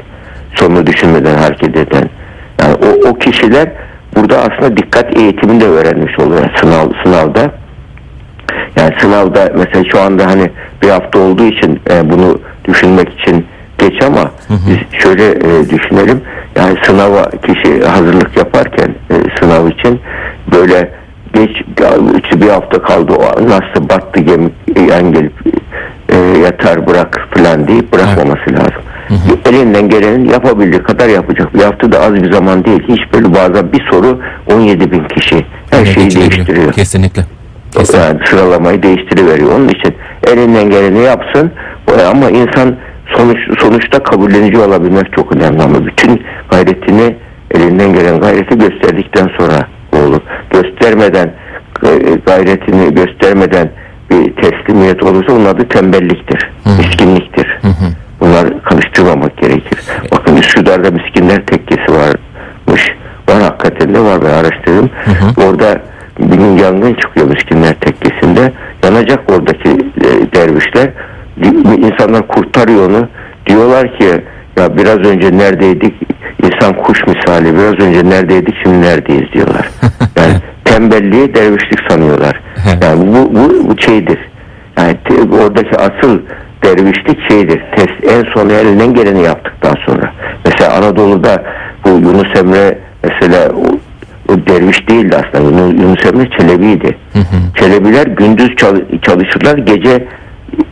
sonunu 0.54 0.86
düşünmeden 0.86 1.34
hareket 1.38 1.76
eden. 1.76 2.08
Yani 2.62 2.74
o, 2.74 3.08
o 3.08 3.14
kişiler 3.18 3.68
burada 4.16 4.38
aslında 4.38 4.76
dikkat 4.76 5.16
eğitimini 5.18 5.60
de 5.60 5.64
öğrenmiş 5.66 6.18
oluyor 6.18 6.44
sınav 6.56 6.88
sınavda. 7.04 7.50
Yani 8.76 8.94
sınavda 9.00 9.52
mesela 9.58 9.84
şu 9.92 10.00
anda 10.00 10.26
hani 10.26 10.50
bir 10.82 10.88
hafta 10.88 11.18
olduğu 11.18 11.44
için 11.44 11.80
e, 11.90 12.10
bunu 12.10 12.40
düşünmek 12.68 13.20
için 13.20 13.46
geç 13.78 14.02
ama 14.02 14.30
biz 14.50 15.00
şöyle 15.00 15.30
e, 15.30 15.70
düşünelim. 15.70 16.20
Yani 16.56 16.78
sınava 16.82 17.30
kişi 17.30 17.84
hazırlık 17.86 18.36
yaparken 18.36 18.94
e, 19.10 19.14
sınav 19.40 19.68
için 19.68 20.00
böyle 20.52 20.90
geç 21.34 21.50
bir 22.40 22.48
hafta 22.48 22.82
kaldı 22.82 23.12
o 23.12 23.48
nasıl 23.48 23.88
battı 23.88 24.20
gemi 24.20 24.50
yan 24.90 25.12
gelip 25.12 25.32
e, 26.08 26.16
yatar 26.16 26.86
bırak 26.86 27.28
falan 27.34 27.68
deyip 27.68 27.92
bırakmaması 27.92 28.52
lazım. 28.52 28.82
Elinden 29.48 29.88
gelenin 29.88 30.28
yapabildiği 30.28 30.82
kadar 30.82 31.08
yapacak. 31.08 31.54
Bir 31.54 31.62
hafta 31.62 31.92
da 31.92 32.00
az 32.00 32.14
bir 32.14 32.32
zaman 32.32 32.64
değil. 32.64 32.82
Hiç 32.88 33.00
böyle 33.12 33.34
bazen 33.34 33.72
bir 33.72 33.88
soru 33.90 34.20
17 34.52 34.90
bin 34.92 35.04
kişi 35.04 35.46
her 35.70 35.78
Evet, 35.78 35.94
şeyi 35.94 36.10
değiştiriyor. 36.10 36.72
Kesinlikle. 36.72 37.24
Yani 37.94 38.20
sıralamayı 38.24 38.82
değiştiriveriyor. 38.82 39.52
Onun 39.52 39.68
için 39.68 39.94
elinden 40.32 40.70
geleni 40.70 40.98
yapsın 40.98 41.50
ama 42.10 42.30
insan 42.30 42.76
sonuç 43.16 43.38
sonuçta 43.58 44.02
kabullenici 44.02 44.58
olabilmek 44.58 45.12
çok 45.12 45.36
önemli 45.36 45.62
ama 45.62 45.86
bütün 45.86 46.22
gayretini 46.50 47.16
elinden 47.50 47.92
gelen 47.92 48.20
gayreti 48.20 48.58
gösterdikten 48.58 49.30
sonra 49.38 49.66
olur. 49.92 50.20
Göstermeden 50.50 51.32
e, 51.84 51.90
gayretini 52.26 52.94
göstermeden 52.94 53.70
bir 54.10 54.32
teslimiyet 54.36 55.02
olursa 55.02 55.32
onun 55.32 55.44
adı 55.44 55.68
tembelliktir, 55.68 56.50
miskinliktir. 56.78 57.58
Bunlar 58.20 58.62
karıştırmamak 58.62 59.36
gerekir. 59.36 59.78
Bakın 60.12 60.36
Üsküdar'da 60.36 60.90
miskinler 60.90 61.46
tekkesi 61.46 61.92
varmış. 61.92 62.88
Var 63.28 63.42
hakikaten 63.42 63.94
de 63.94 64.00
var 64.00 64.18
ben 64.22 64.30
araştırdım. 64.30 64.90
Orada 65.46 65.80
bir 66.18 66.62
yangın 66.62 66.94
çıkıyor 66.94 67.26
miskinler 67.26 67.74
tekkesinde. 67.74 68.52
Yanacak 68.84 69.30
oradaki 69.30 69.68
e, 69.68 70.34
dervişler. 70.34 70.90
İnsanlar 71.76 72.28
kurtarıyor 72.28 72.90
onu. 72.90 73.08
Diyorlar 73.46 73.98
ki 73.98 74.24
ya 74.58 74.76
biraz 74.76 74.98
önce 74.98 75.38
neredeydik? 75.38 75.94
İnsan 76.42 76.76
kuş 76.76 77.06
misali. 77.06 77.54
Biraz 77.54 77.74
önce 77.74 78.10
neredeydik? 78.10 78.54
Şimdi 78.62 78.80
neredeyiz 78.80 79.32
diyorlar. 79.32 79.68
Yani 80.16 80.34
tembelliği 80.64 81.34
dervişlik 81.34 81.80
sanıyorlar. 81.88 82.40
Yani 82.82 83.06
bu, 83.06 83.34
bu, 83.34 83.70
bu 83.70 83.82
şeydir. 83.82 84.18
Yani 84.78 84.96
oradaki 85.42 85.76
asıl 85.76 86.20
dervişlik 86.64 87.30
şeydir. 87.30 87.62
Test, 87.76 88.14
en 88.14 88.24
son 88.34 88.48
elinden 88.48 88.94
geleni 88.94 89.22
yaptıktan 89.22 89.74
sonra. 89.86 90.12
Mesela 90.44 90.74
Anadolu'da 90.74 91.44
bu 91.84 91.88
Yunus 91.88 92.40
Emre 92.40 92.78
mesela 93.02 93.48
o, 94.28 94.46
derviş 94.46 94.88
değildi 94.88 95.16
aslında. 95.16 95.60
Yunus, 95.82 96.06
Emre 96.06 96.30
Çelebi'ydi. 96.38 96.96
Çelebiler 97.54 98.06
gündüz 98.06 98.56
çal- 98.56 99.00
çalışırlar, 99.02 99.58
gece 99.58 100.04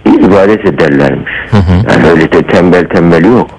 ibadet 0.07 0.67
ederlermiş. 0.67 1.33
Yani 1.91 2.11
öyle 2.11 2.33
de 2.33 2.43
tembel 2.43 2.85
tembel 2.85 3.25
yok. 3.25 3.51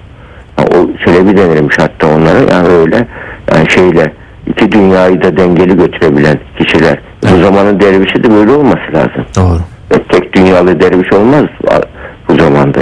Yani 0.58 0.68
o 0.68 1.04
Çelebi 1.04 1.36
denirmiş 1.36 1.76
hatta 1.78 2.06
onlara. 2.06 2.38
Yani 2.54 2.68
öyle 2.68 3.06
yani 3.54 3.70
şeyle 3.70 4.12
iki 4.46 4.72
dünyayı 4.72 5.22
da 5.22 5.36
dengeli 5.36 5.76
götürebilen 5.76 6.38
kişiler. 6.58 6.98
Bu 7.22 7.40
zamanın 7.42 7.80
dervişi 7.80 8.24
de 8.24 8.30
böyle 8.30 8.50
olması 8.52 8.92
lazım. 8.94 9.24
Doğru. 9.36 9.60
Tek 10.08 10.32
dünyalı 10.36 10.80
derviş 10.80 11.12
olmaz 11.12 11.44
bu 12.28 12.34
zamanda. 12.34 12.78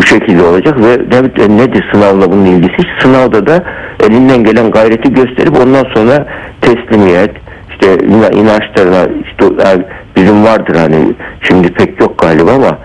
Bu 0.00 0.06
şekilde 0.06 0.42
olacak 0.42 0.78
ve 0.80 0.98
ne- 1.10 1.56
nedir 1.56 1.84
sınavla 1.92 2.32
bunun 2.32 2.44
ilgisi? 2.44 2.76
Sınavda 3.00 3.46
da 3.46 3.64
elinden 4.08 4.44
gelen 4.44 4.70
gayreti 4.70 5.14
gösterip 5.14 5.60
ondan 5.60 5.84
sonra 5.94 6.26
teslimiyet, 6.60 7.30
işte 7.70 7.94
ina- 7.94 8.34
inançlarına 8.34 9.08
işte 9.24 9.44
bizim 10.16 10.44
vardır 10.44 10.76
hani 10.76 10.96
şimdi 11.42 11.72
pek 11.72 12.00
yok 12.00 12.18
galiba 12.18 12.50
ama 12.52 12.78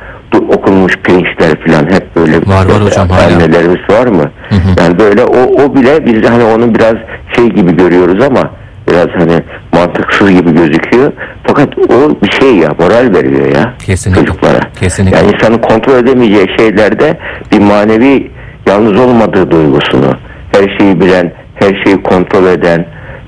okunmuş 0.50 0.98
pirinçler 0.98 1.66
falan 1.68 1.86
hep 1.86 2.16
böyle 2.16 2.38
Var, 2.38 2.66
var 2.66 2.84
hocam, 2.86 3.10
hala. 3.10 3.36
annelerimiz 3.36 3.90
var 3.90 4.08
mı? 4.08 4.32
Hı 4.50 4.56
hı. 4.56 4.70
Yani 4.84 5.00
böyle 5.00 5.24
o, 5.24 5.64
o 5.64 5.76
bile 5.76 6.06
biz 6.06 6.30
hani 6.30 6.44
onu 6.44 6.76
biraz 6.76 6.96
şey 7.36 7.46
gibi 7.50 7.76
görüyoruz 7.78 8.24
ama 8.24 8.50
biraz 8.90 9.08
hani 9.08 9.44
mantıksız 9.74 10.32
gibi 10.32 10.54
gözüküyor. 10.56 11.12
Fakat 11.44 11.78
o 11.78 12.22
bir 12.22 12.32
şey 12.32 12.56
ya 12.56 12.70
moral 12.80 13.14
veriyor 13.14 13.46
ya 13.56 13.74
Kesinlikle. 13.86 14.22
çocuklara. 14.26 14.60
Kesinlikle. 14.80 15.18
Yani 15.18 15.32
insanın 15.36 15.58
kontrol 15.58 15.94
edemeyeceği 15.94 16.48
şeylerde 16.58 17.18
bir 17.52 17.60
manevi 17.60 18.32
yalnız 18.68 19.00
olmadığı 19.00 19.52
duygusunu, 19.52 20.14
her 20.52 20.78
şeyi 20.80 21.02
bilen, 21.02 21.32
her 21.56 21.84
şeyi 21.84 22.04
kontrol 22.04 22.46
eden 22.46 22.86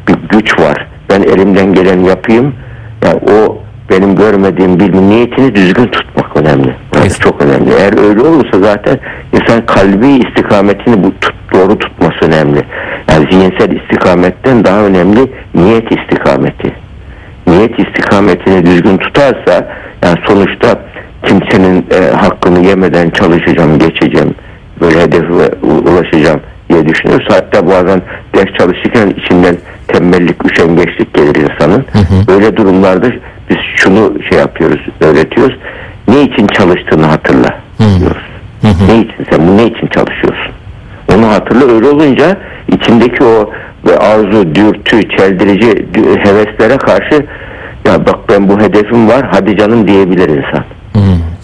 bir 0.08 0.16
güç 0.30 0.60
var. 0.60 0.88
Ben 1.10 1.22
elimden 1.22 1.74
geleni 1.74 2.08
yapayım. 2.08 2.56
Yani 3.06 3.20
o 3.32 3.58
benim 3.90 4.16
görmediğim 4.16 4.80
bir 4.80 4.94
niyetini 4.94 5.56
düzgün 5.56 5.86
tutmak 5.86 6.38
önemli. 6.38 6.76
Yani 6.96 7.10
çok 7.10 7.42
önemli. 7.42 7.70
Eğer 7.80 8.10
öyle 8.10 8.22
olursa 8.22 8.60
zaten 8.60 9.00
insan 9.34 9.66
kalbi 9.66 10.08
istikametini 10.08 11.04
bu 11.04 11.20
tut, 11.20 11.36
doğru 11.54 11.80
tutması 11.80 12.26
önemli. 12.26 12.62
Zihinsel 13.38 13.72
istikametten 13.72 14.66
daha 14.66 14.80
önemli 14.80 15.32
niyet 15.56 15.92
istikameti 15.92 16.74
niyet 17.48 17.80
istikametini 17.80 18.66
düzgün 18.66 18.98
tutarsa 18.98 19.68
yani 20.04 20.18
sonuçta 20.28 20.80
kimsenin 21.26 21.86
e, 21.92 22.16
hakkını 22.16 22.68
yemeden 22.68 23.10
çalışacağım, 23.10 23.80
geçeceğim, 23.80 24.36
böyle 24.82 25.02
hedefe 25.02 25.56
ulaşacağım 25.62 26.40
diye 26.70 26.88
düşünüyorsa 26.88 27.36
hatta 27.36 27.68
bazen 27.68 28.02
ders 28.36 28.58
çalışırken 28.58 29.10
içinden 29.10 29.56
tembellik, 29.88 30.52
üşengeçlik 30.52 31.14
gelir 31.14 31.36
insanın. 31.36 31.86
hı. 31.94 32.28
Böyle 32.28 32.58
durumlarda 32.58 33.10
biz 33.50 33.58
şunu 33.76 34.14
şey 34.30 34.38
yapıyoruz, 34.38 34.82
öğretiyoruz. 35.02 35.58
Ne 36.08 36.22
için 36.22 36.48
çalıştığını 36.48 37.06
hatırla 37.06 37.50
Hı. 37.78 38.00
diyoruz. 38.00 38.24
Hı 38.62 38.68
hı. 38.68 38.88
Ne 38.88 39.02
için 39.02 39.26
sen 39.32 39.48
bu 39.48 39.58
ne 39.58 39.66
için 39.66 39.88
çalışıyorsun? 39.88 40.52
Onu 41.16 41.28
hatırla 41.28 41.74
öyle 41.74 41.88
olunca 41.88 42.38
içindeki 42.68 43.24
o 43.24 43.52
ve 43.88 43.98
arzu, 43.98 44.56
dürtü, 44.56 45.10
çeldirici 45.18 45.88
heveslere 46.24 46.78
karşı 46.78 47.26
ya 47.86 48.06
bak 48.06 48.20
ben 48.30 48.50
bu 48.50 48.60
hedefim 48.60 49.08
var 49.08 49.28
hadi 49.32 49.58
canım 49.58 49.88
diyebilir 49.88 50.30
insan. 50.30 50.64
Hı. 50.94 51.00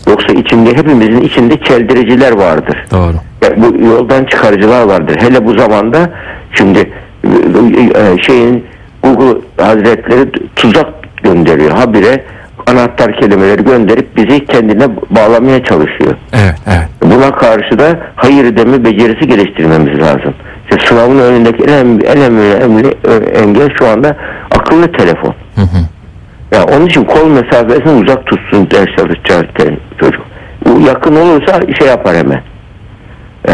Yoksa 0.07 0.33
içinde 0.33 0.69
hepimizin 0.69 1.21
içinde 1.21 1.57
çeldiriciler 1.57 2.31
vardır. 2.31 2.85
Doğru. 2.91 3.13
Ya 3.43 3.49
bu 3.57 3.85
yoldan 3.85 4.25
çıkarıcılar 4.25 4.83
vardır. 4.83 5.17
Hele 5.19 5.45
bu 5.45 5.59
zamanda 5.59 6.09
şimdi 6.51 6.79
e, 7.95 8.21
şeyin 8.21 8.65
Google 9.03 9.41
Hazretleri 9.57 10.31
tuzak 10.55 10.87
gönderiyor. 11.23 11.71
Habire 11.71 12.23
anahtar 12.67 13.19
kelimeleri 13.19 13.63
gönderip 13.63 14.17
bizi 14.17 14.45
kendine 14.45 14.87
bağlamaya 15.09 15.63
çalışıyor. 15.63 16.15
Evet, 16.33 16.55
evet. 16.67 16.87
Buna 17.23 17.31
karşı 17.31 17.79
da 17.79 17.99
hayır 18.15 18.57
deme 18.57 18.83
becerisi 18.85 19.27
geliştirmemiz 19.27 19.99
lazım. 19.99 20.33
İşte 20.63 20.85
sınavın 20.87 21.19
önündeki 21.19 21.63
en, 21.63 21.85
en 21.85 22.17
önemli 22.17 22.93
ö- 23.03 23.25
engel 23.41 23.69
şu 23.79 23.87
anda 23.87 24.17
akıllı 24.51 24.91
telefon. 24.91 25.35
Hı 25.55 25.61
hı. 25.61 25.77
Ya 26.55 26.63
onun 26.63 26.85
için 26.85 27.03
kol 27.03 27.27
mesafesini 27.27 28.03
uzak 28.03 28.25
tutsun 28.25 28.71
ders 28.71 28.95
çalışacağı 28.97 29.43
çocuk. 29.99 30.21
Bu 30.65 30.81
yakın 30.81 31.15
olursa 31.15 31.59
şey 31.79 31.87
yapar 31.87 32.15
hemen. 32.15 32.41
Ee, 33.49 33.51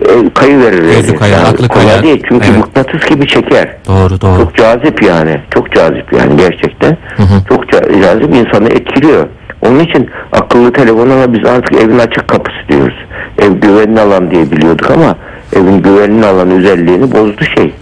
e, 0.00 0.30
kayı 0.34 0.60
verir. 0.60 0.82
Gözü 0.82 1.16
kayar, 1.16 1.44
aklı 1.44 1.68
kolay 1.68 1.86
kayar. 1.86 2.02
değil 2.02 2.22
çünkü 2.28 2.46
Evet. 2.50 2.58
mıknatıs 2.58 3.08
gibi 3.08 3.26
çeker. 3.26 3.76
Doğru, 3.88 4.20
doğru. 4.20 4.40
Çok 4.40 4.54
cazip 4.56 5.02
yani. 5.02 5.40
Çok 5.54 5.72
cazip 5.72 6.12
yani 6.12 6.36
gerçekten. 6.36 6.96
Hı 7.16 7.22
hı. 7.22 7.48
Çok 7.48 7.64
ca- 7.64 8.02
cazip 8.02 8.34
insanı 8.36 8.68
etkiliyor. 8.68 9.26
Onun 9.66 9.78
için 9.78 10.10
akıllı 10.32 10.72
telefona 10.72 11.32
biz 11.32 11.46
artık 11.50 11.72
evin 11.82 11.98
açık 11.98 12.28
kapısı 12.28 12.56
diyoruz. 12.68 12.93
Ev 13.38 13.52
güvenli 13.52 14.00
alan 14.00 14.30
diye 14.30 14.50
biliyorduk 14.50 14.90
ama 14.90 15.16
evin 15.56 15.82
güvenli 15.82 16.26
alan 16.26 16.50
özelliğini 16.50 17.12
bozdu 17.12 17.44
şey. 17.56 17.74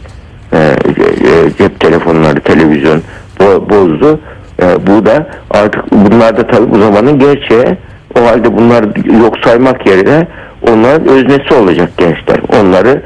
Ee, 0.52 0.56
e, 0.56 1.50
cep 1.58 1.80
telefonları, 1.80 2.40
televizyon 2.40 3.02
bo- 3.40 3.70
bozdu. 3.70 4.20
Ee, 4.62 4.86
bu 4.86 5.06
da 5.06 5.26
artık 5.50 5.92
bunlar 5.92 6.36
da 6.36 6.46
tabii 6.46 6.70
bu 6.70 6.78
zamanın 6.78 7.18
gerçeği. 7.18 7.76
O 8.20 8.26
halde 8.26 8.56
bunlar 8.58 8.84
yok 9.22 9.34
saymak 9.44 9.86
yerine 9.86 10.26
onların 10.70 11.08
öznesi 11.08 11.54
olacak 11.54 11.90
gençler. 11.98 12.40
Onları 12.60 13.02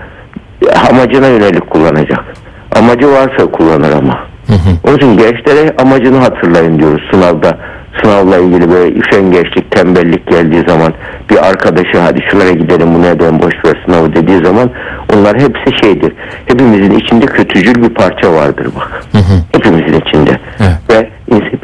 amacına 0.91 1.27
yönelik 1.29 1.71
kullanacak. 1.71 2.25
Amacı 2.79 3.11
varsa 3.13 3.47
kullanır 3.53 3.93
ama. 3.93 4.19
Hı 4.47 4.53
hı. 4.53 4.71
Onun 4.89 4.97
için 4.97 5.17
gençlere 5.17 5.75
amacını 5.79 6.17
hatırlayın 6.19 6.79
diyoruz 6.79 7.03
sınavda. 7.13 7.59
Sınavla 8.03 8.39
ilgili 8.39 8.71
böyle 8.71 8.99
üşengeçlik, 8.99 9.71
tembellik 9.71 10.27
geldiği 10.27 10.65
zaman 10.69 10.93
bir 11.31 11.49
arkadaşı 11.49 11.99
hadi 12.01 12.23
şuraya 12.31 12.53
gidelim 12.53 12.95
bu 12.95 13.03
neden 13.03 13.43
boş 13.43 13.55
ver 13.67 13.83
sınavı 13.87 14.15
dediği 14.15 14.45
zaman 14.45 14.71
onlar 15.15 15.37
hepsi 15.37 15.79
şeydir. 15.85 16.13
Hepimizin 16.47 16.91
içinde 16.99 17.27
kötücül 17.27 17.83
bir 17.83 17.95
parça 17.95 18.33
vardır 18.33 18.69
bak. 18.77 19.03
Hı 19.13 19.19
hı. 19.19 19.43
Hepimizin 19.53 20.01
içinde. 20.01 20.31
Evet. 20.61 20.77
Ve 20.91 21.11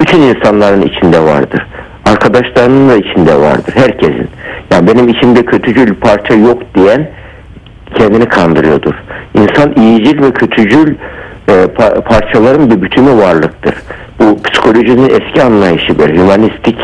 bütün 0.00 0.20
insanların 0.20 0.82
içinde 0.82 1.20
vardır. 1.20 1.66
Arkadaşlarının 2.06 2.88
da 2.88 2.96
içinde 2.96 3.34
vardır. 3.36 3.74
Herkesin. 3.74 4.28
Yani 4.70 4.88
benim 4.88 5.08
içimde 5.08 5.44
kötücül 5.44 5.94
parça 5.94 6.34
yok 6.34 6.62
diyen 6.74 7.10
kendini 7.94 8.26
kandırıyordur. 8.26 8.94
İnsan 9.34 9.72
iyicil 9.76 10.22
ve 10.22 10.30
kötücül 10.30 10.94
e, 11.48 11.52
pa- 11.52 12.00
parçaların 12.02 12.70
bir 12.70 12.82
bütünü 12.82 13.16
varlıktır. 13.16 13.74
Bu 14.22 14.42
psikolojinin 14.42 15.10
eski 15.10 15.42
anlayışıdır. 15.42 16.10
Hümanistik, 16.14 16.78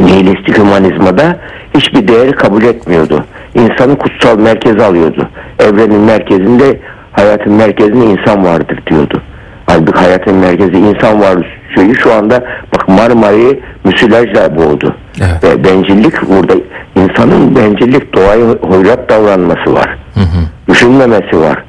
nihilistik 0.00 0.58
hümanizmada 0.58 1.36
hiçbir 1.76 2.08
değeri 2.08 2.32
kabul 2.32 2.62
etmiyordu. 2.62 3.24
İnsanı 3.54 3.98
kutsal 3.98 4.38
merkeze 4.38 4.84
alıyordu. 4.84 5.28
Evrenin 5.58 6.00
merkezinde, 6.00 6.80
hayatın 7.12 7.52
merkezinde 7.52 8.04
insan 8.04 8.44
vardır 8.44 8.78
diyordu. 8.90 9.22
Halbuki 9.66 9.98
hayatın 9.98 10.34
merkezi 10.36 10.78
insan 10.78 11.20
var 11.20 11.60
şeyi 11.74 11.94
şu 11.94 12.12
anda 12.14 12.44
bak 12.74 12.88
Marmara'yı 12.88 13.60
müsilajla 13.84 14.56
boğdu. 14.56 14.94
Evet. 15.20 15.44
Ve 15.44 15.64
bencillik 15.64 16.28
burada 16.28 16.54
insanın 16.96 17.56
bencillik 17.56 18.14
doğaya 18.14 18.46
hoyrat 18.46 19.10
davranması 19.10 19.74
var. 19.74 19.98
Hı 20.14 20.20
hı. 20.20 20.44
Düşünmemesi 20.68 21.40
var. 21.40 21.62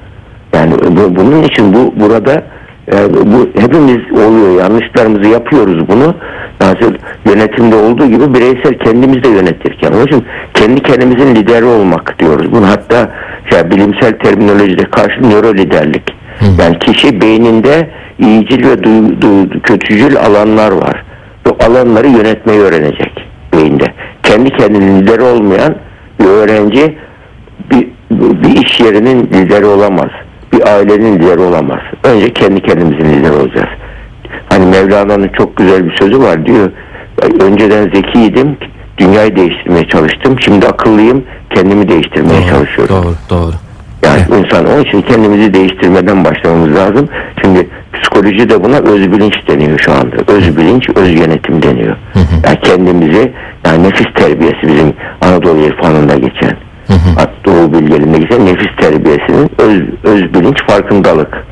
Yani 0.54 0.74
bu- 0.74 1.16
bunun 1.16 1.44
için 1.44 1.74
bu 1.74 1.94
burada 2.00 2.44
e, 2.94 3.14
bu 3.14 3.50
hepimiz 3.62 4.12
oluyor 4.12 4.62
yanlışlarımızı 4.62 5.30
yapıyoruz 5.30 5.88
bunu. 5.88 6.16
Nasıl 6.62 6.94
yönetimde 7.26 7.76
olduğu 7.76 8.06
gibi 8.08 8.34
bireysel 8.34 8.74
kendimiz 8.84 9.24
de 9.24 9.30
yönetirken. 9.30 9.92
Onun 9.92 10.06
için 10.06 10.26
kendi 10.54 10.82
kendimizin 10.82 11.36
lideri 11.36 11.66
olmak 11.66 12.20
diyoruz. 12.20 12.52
Bunu 12.52 12.68
hatta 12.68 13.12
şey, 13.50 13.72
bilimsel 13.72 14.12
terminolojide 14.24 14.84
karşı 14.84 15.22
nöro 15.30 15.54
liderlik. 15.54 16.16
Hı. 16.40 16.46
Yani 16.62 16.80
kişi 16.80 17.22
beyninde 17.22 17.90
iyicil 18.20 18.64
ve 18.70 18.74
duy- 18.74 19.22
duy- 19.22 19.60
kötücül 19.62 20.18
alanlar 20.18 20.72
var. 20.72 21.04
Bu 21.46 21.58
alanları 21.66 22.08
yönetmeyi 22.08 22.60
öğrenecek 22.60 23.28
beyinde. 23.54 23.86
Kendi 24.24 24.50
kendinin 24.50 25.02
lideri 25.02 25.22
olmayan 25.22 25.76
bir 26.20 26.26
öğrenci 26.26 26.98
bir, 27.72 27.88
bir 28.12 28.66
iş 28.66 28.80
yerinin 28.80 29.24
lideri 29.34 29.66
olamaz. 29.66 30.10
Bir 30.56 30.68
ailenin 30.68 31.20
lideri 31.20 31.40
olamaz. 31.40 31.80
Önce 32.04 32.34
kendi 32.34 32.62
kendimizin 32.62 33.06
lideri 33.14 33.32
olacağız. 33.34 33.70
Hani 34.50 34.66
Mevlana'nın 34.66 35.28
çok 35.38 35.58
güzel 35.58 35.86
bir 35.86 35.96
sözü 35.96 36.20
var 36.20 36.46
diyor. 36.46 36.72
Önceden 37.42 37.84
zekiydim, 37.84 38.58
dünyayı 38.98 39.36
değiştirmeye 39.36 39.88
çalıştım. 39.88 40.36
Şimdi 40.40 40.68
akıllıyım, 40.68 41.24
kendimi 41.56 41.90
değiştirmeye 41.90 42.42
Doğru, 42.42 42.50
çalışıyorum. 42.50 42.96
doğru, 42.96 43.14
doğru. 43.30 43.56
Yani 44.04 44.22
Evet. 44.30 44.46
insan 44.46 44.66
onun 44.66 44.84
için 44.84 45.02
kendimizi 45.02 45.54
değiştirmeden 45.54 46.26
başlamamız 46.26 46.76
lazım. 46.76 47.10
Şimdi 47.42 47.68
psikoloji 47.94 48.50
de 48.50 48.64
buna 48.64 48.78
öz 48.78 49.12
bilinç 49.12 49.34
deniyor 49.48 49.80
şu 49.80 49.92
anda. 49.92 50.16
Öz 50.28 50.58
bilinç, 50.58 50.90
öz 50.96 51.14
yönetim 51.20 51.62
deniyor. 51.64 51.96
Hı 52.14 52.20
hı. 52.20 52.36
Yani 52.46 52.60
kendimizi, 52.62 53.32
yani 53.66 53.84
nefis 53.84 54.14
terbiyesi 54.16 54.62
bizim 54.68 54.94
Anadolu 55.22 55.60
irfanında 55.62 56.16
geçen, 56.16 56.58
Hı 56.88 56.94
hı. 56.94 57.28
Doğu 57.46 57.74
bilgelerinde 57.74 58.46
nefis 58.46 58.76
terbiyesinin 58.78 59.52
öz, 59.58 59.82
öz 60.04 60.34
bilinç, 60.34 60.58
farkındalık. 60.68 61.46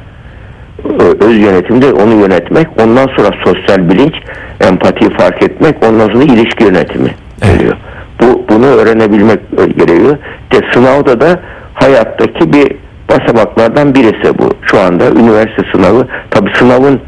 Öz 1.19 1.37
yönetimde 1.37 1.93
onu 1.93 2.13
yönetmek, 2.13 2.67
ondan 2.81 3.07
sonra 3.15 3.29
sosyal 3.45 3.89
bilinç, 3.89 4.13
empatiyi 4.61 5.09
fark 5.09 5.43
etmek, 5.43 5.75
ondan 5.85 6.07
sonra 6.07 6.23
ilişki 6.23 6.63
yönetimi 6.63 7.09
Evet. 7.41 7.53
geliyor. 7.53 7.77
Bu 8.21 8.45
bunu 8.49 8.65
öğrenebilmek 8.65 9.39
e, 9.57 9.65
gerekiyor. 9.65 10.17
De 10.51 10.61
sınavda 10.73 11.21
da 11.21 11.39
hayattaki 11.73 12.53
bir 12.53 12.75
basamaklardan 13.09 13.95
birisi 13.95 14.37
bu. 14.39 14.49
Şu 14.61 14.79
anda 14.79 15.11
üniversite 15.11 15.63
sınavı. 15.71 16.07
Tabi 16.29 16.49
sınavın 16.55 17.01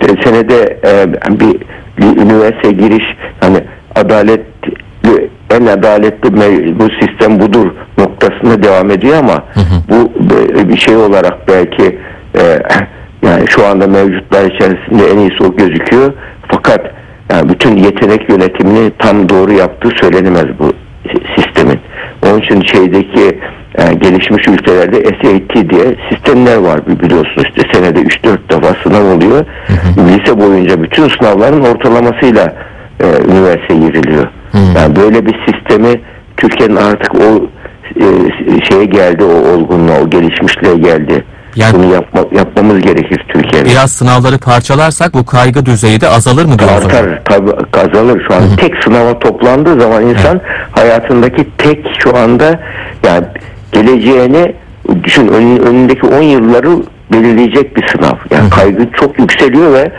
e, 0.00 0.22
senede 0.24 0.78
e, 0.84 1.12
bir, 1.40 1.56
bir 1.98 2.22
üniversite 2.22 2.72
giriş 2.72 3.04
hani 3.40 3.60
adaletli 3.94 4.57
en 5.60 5.66
adaletli 5.66 6.32
bu 6.80 6.88
sistem 7.00 7.40
budur 7.40 7.66
noktasında 7.98 8.62
devam 8.62 8.90
ediyor 8.90 9.16
ama 9.16 9.44
bu 9.90 10.12
be- 10.30 10.68
bir 10.68 10.76
şey 10.78 10.96
olarak 10.96 11.48
belki 11.48 11.98
e, 12.38 12.42
yani 13.22 13.44
şu 13.48 13.66
anda 13.66 13.86
mevcutlar 13.86 14.44
içerisinde 14.44 15.10
en 15.12 15.18
iyisi 15.18 15.44
o 15.44 15.56
gözüküyor. 15.56 16.12
Fakat 16.48 16.80
yani 17.32 17.48
bütün 17.48 17.76
yetenek 17.76 18.30
yönetimini 18.30 18.90
tam 18.98 19.28
doğru 19.28 19.52
yaptığı 19.52 19.90
söylenemez 20.00 20.46
bu 20.58 20.64
si- 21.12 21.42
sistemin. 21.42 21.80
Onun 22.26 22.38
için 22.40 22.60
şeydeki 22.62 23.38
e, 23.78 23.94
gelişmiş 23.94 24.48
ülkelerde 24.48 24.96
SAT 24.96 25.70
diye 25.70 25.96
sistemler 26.10 26.56
var 26.56 26.80
biliyorsunuz 26.86 27.46
işte 27.56 27.62
senede 27.72 28.00
3-4 28.00 28.38
defa 28.50 28.74
sınav 28.82 29.04
oluyor. 29.16 29.44
Lise 29.98 30.40
boyunca 30.40 30.82
bütün 30.82 31.08
sınavların 31.08 31.60
ortalamasıyla 31.60 32.54
e, 33.00 33.06
üniversiteye 33.32 33.80
giriliyor. 33.80 34.26
Yani 34.76 34.96
böyle 34.96 35.26
bir 35.26 35.34
sistemi 35.46 36.00
Türkiye'nin 36.36 36.76
artık 36.76 37.14
o 37.14 37.46
e, 38.00 38.04
şeye 38.70 38.84
geldi 38.84 39.24
o 39.24 39.52
olgunluğa, 39.54 40.00
o 40.00 40.10
gelişmişliğe 40.10 40.74
geldi. 40.76 41.24
Yani- 41.56 41.74
Bunu 41.74 41.92
yapma, 41.94 42.20
yapmamız 42.32 42.80
gerekir 42.80 43.24
Türkiye'de. 43.28 43.68
Biraz 43.70 43.92
sınavları 43.92 44.38
parçalarsak 44.38 45.14
bu 45.14 45.26
kaygı 45.26 45.66
düzeyi 45.66 46.00
de 46.00 46.08
azalır 46.08 46.44
mı 46.44 46.58
diyorsunuz? 46.58 46.84
Artar 46.94 47.22
tabi 47.24 47.50
azalır 47.72 48.22
şu 48.28 48.34
an. 48.34 48.42
Tek 48.56 48.72
sınava 48.84 49.18
toplandığı 49.18 49.80
zaman 49.80 50.02
insan 50.06 50.40
hayatındaki 50.72 51.46
tek 51.58 51.86
şu 51.98 52.16
anda 52.16 52.60
yani 53.06 53.24
geleceğini 53.72 54.54
düşün 55.04 55.28
önün- 55.28 55.60
önündeki 55.62 56.06
10 56.06 56.22
yılları 56.22 56.68
belirleyecek 57.12 57.76
bir 57.76 57.88
sınav. 57.88 58.16
Yani 58.30 58.50
kaygı 58.50 58.86
çok 58.92 59.18
yükseliyor 59.18 59.72
ve 59.72 59.92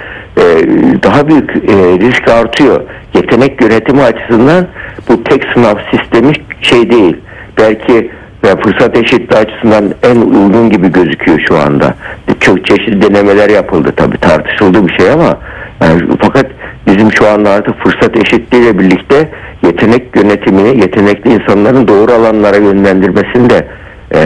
daha 1.03 1.27
büyük 1.27 1.49
e, 1.49 1.73
risk 1.99 2.27
artıyor. 2.27 2.81
Yetenek 3.13 3.61
yönetimi 3.61 4.01
açısından 4.01 4.67
bu 5.09 5.23
tek 5.23 5.43
sınav 5.53 5.75
sistemi 5.91 6.33
şey 6.61 6.91
değil. 6.91 7.17
Belki 7.57 8.11
ve 8.43 8.55
fırsat 8.61 8.97
eşitliği 8.97 9.39
açısından 9.39 9.93
en 10.03 10.15
uygun 10.15 10.69
gibi 10.69 10.91
gözüküyor 10.91 11.39
şu 11.47 11.57
anda. 11.57 11.95
Çok 12.39 12.65
çeşitli 12.65 13.01
denemeler 13.01 13.49
yapıldı 13.49 13.93
tabii 13.95 14.17
tartışıldı 14.17 14.87
bir 14.87 14.93
şey 14.93 15.11
ama 15.11 15.37
yani, 15.81 16.01
fakat 16.21 16.45
bizim 16.87 17.11
şu 17.11 17.27
anda 17.27 17.49
artık 17.49 17.83
fırsat 17.83 18.17
eşitliğiyle 18.17 18.79
birlikte 18.79 19.29
yetenek 19.63 20.15
yönetimini 20.15 20.81
yetenekli 20.81 21.33
insanların 21.33 21.87
doğru 21.87 22.11
alanlara 22.11 22.57
yönlendirmesini 22.57 23.49
de 23.49 23.67
e, 24.13 24.17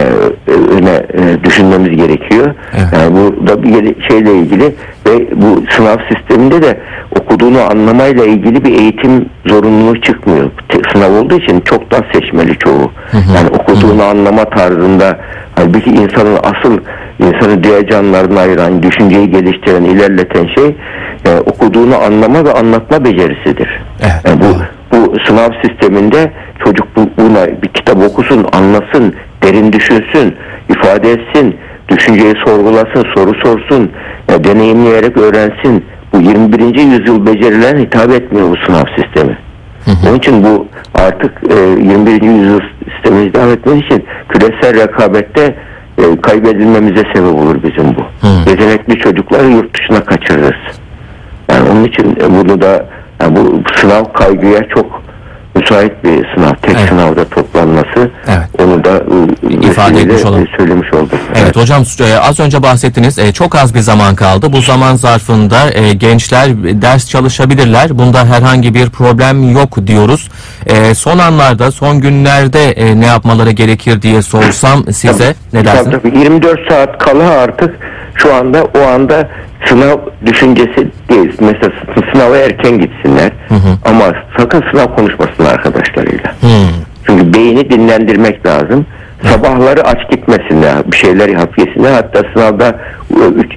öne 0.48 1.06
e, 1.14 1.44
düşünmemiz 1.44 1.96
gerekiyor. 1.96 2.54
Evet. 2.74 2.86
Yani 2.92 3.16
bu 3.16 3.46
da 3.46 3.62
bir 3.62 4.02
şeyle 4.08 4.34
ilgili 4.34 4.74
ve 5.06 5.40
bu 5.42 5.62
sınav 5.70 5.96
sisteminde 6.12 6.62
de 6.62 6.78
okuduğunu 7.20 7.60
anlamayla 7.70 8.24
ilgili 8.24 8.64
bir 8.64 8.78
eğitim 8.78 9.28
zorunluluğu 9.46 10.00
çıkmıyor. 10.00 10.50
Sınav 10.92 11.12
olduğu 11.12 11.38
için 11.38 11.60
çoktan 11.60 12.04
seçmeli 12.12 12.58
çoğu. 12.58 12.92
Yani 13.36 13.48
okuduğunu 13.48 14.02
anlama 14.02 14.44
tarzında 14.44 15.18
halbuki 15.56 15.90
insanın 15.90 16.38
asıl 16.42 16.78
insanı 17.18 17.64
diğer 17.64 17.86
canlılardan 17.86 18.36
ayıran, 18.36 18.82
düşünceyi 18.82 19.30
geliştiren, 19.30 19.84
ilerleten 19.84 20.46
şey 20.54 20.76
e, 21.26 21.38
okuduğunu 21.38 21.96
anlama 21.98 22.44
ve 22.44 22.52
anlatma 22.52 23.04
becerisidir. 23.04 23.82
Evet, 24.00 24.20
Yani 24.24 24.40
bu 24.40 24.62
bu 24.94 25.16
sınav 25.26 25.48
sisteminde 25.62 26.32
çocuk 26.64 26.96
bu, 26.96 27.10
buna 27.18 27.46
bir 27.62 27.68
kitap 27.68 27.96
okusun, 27.96 28.46
anlasın, 28.52 29.14
derin 29.44 29.72
düşünsün, 29.72 30.34
ifade 30.68 31.10
etsin, 31.12 31.56
düşünceyi 31.88 32.34
sorgulasın, 32.46 33.04
soru 33.14 33.32
sorsun, 33.44 33.90
ya 34.30 34.44
deneyimleyerek 34.44 35.16
öğrensin. 35.16 35.84
Bu 36.12 36.20
21. 36.20 36.60
yüzyıl 36.78 37.26
becerilerine 37.26 37.80
hitap 37.82 38.10
etmiyor 38.10 38.50
bu 38.50 38.56
sınav 38.66 38.84
sistemi. 38.96 39.38
Onun 40.08 40.18
için 40.18 40.44
bu 40.44 40.66
artık 40.94 41.32
e, 41.50 41.54
21. 41.54 42.22
yüzyıl 42.22 42.60
sistemine 42.94 43.24
hitap 43.26 43.48
etmesi 43.50 43.78
için 43.86 44.04
küresel 44.28 44.82
rekabette 44.82 45.54
e, 45.98 46.20
kaybedilmemize 46.20 47.02
sebep 47.14 47.34
olur 47.34 47.56
bizim 47.62 47.94
bu. 47.96 48.26
Yetenekli 48.50 48.98
çocukları 48.98 49.46
yurt 49.46 49.78
dışına 49.78 50.04
kaçırırız. 50.04 50.80
Yani 51.50 51.70
onun 51.70 51.84
için 51.84 52.16
e, 52.20 52.30
bunu 52.30 52.60
da 52.60 52.86
yani 53.22 53.36
bu 53.36 53.62
sınav 53.74 54.04
kaygıya 54.04 54.68
çok 54.68 55.02
müsait 55.54 56.04
bir 56.04 56.34
sınav. 56.34 56.54
Tek 56.62 56.76
Evet. 56.78 56.88
sınavda 56.88 57.24
toplanması. 57.68 58.10
Evet. 58.28 58.48
Onu 58.64 58.84
da 58.84 58.90
e, 59.50 59.66
İfade 59.70 60.00
etmiş 60.00 60.24
olalım. 60.24 60.42
e, 60.42 60.56
söylemiş 60.58 60.92
olduk. 60.94 61.10
Evet 61.36 61.56
hocam 61.56 61.82
e, 62.00 62.18
az 62.18 62.40
önce 62.40 62.62
bahsettiniz 62.62 63.18
e, 63.18 63.32
çok 63.32 63.54
az 63.54 63.74
bir 63.74 63.80
zaman 63.80 64.14
kaldı. 64.14 64.52
Bu 64.52 64.60
zaman 64.60 64.96
zarfında 64.96 65.56
gençler 65.92 66.48
ders 66.82 67.08
çalışabilirler. 67.08 67.98
Bunda 67.98 68.24
herhangi 68.26 68.74
bir 68.74 68.90
problem 68.90 69.50
yok 69.52 69.86
diyoruz. 69.86 70.28
Son 70.94 71.18
anlarda 71.18 71.70
son 71.70 72.00
günlerde 72.00 72.74
ne 73.00 73.06
yapmaları 73.06 73.50
gerekir 73.50 74.02
diye 74.02 74.22
sorsam 74.22 74.84
size 74.92 75.34
ne 75.52 75.64
Tabii, 75.64 75.66
dersiniz? 75.66 75.98
tabii. 76.02 76.18
24 76.18 76.58
saat 76.70 76.98
kala 76.98 77.30
artık 77.30 77.74
şu 78.14 78.34
anda 78.34 78.64
o 78.64 78.88
anda 78.94 79.28
sınav 79.68 79.96
düşüncesi 80.26 80.88
değil. 81.10 81.32
Mesela 81.40 81.72
sı- 81.94 82.02
sınava 82.12 82.36
erken 82.36 82.78
gitsinler. 82.78 83.32
Ama 83.84 84.04
sakın 84.38 84.62
sınav 84.70 84.96
konuşmasınlar 84.96 85.52
arkadaşlarıyla. 85.52 86.34
Hmm. 86.40 86.83
Beyni 87.44 87.70
dinlendirmek 87.70 88.46
lazım. 88.46 88.86
Sabahları 89.22 89.82
aç 89.82 90.10
gitmesinler, 90.10 90.92
bir 90.92 90.96
şeyler 90.96 91.28
yap 91.28 91.58
yesinler. 91.58 91.92
Hatta 91.92 92.22
sınavda 92.34 92.80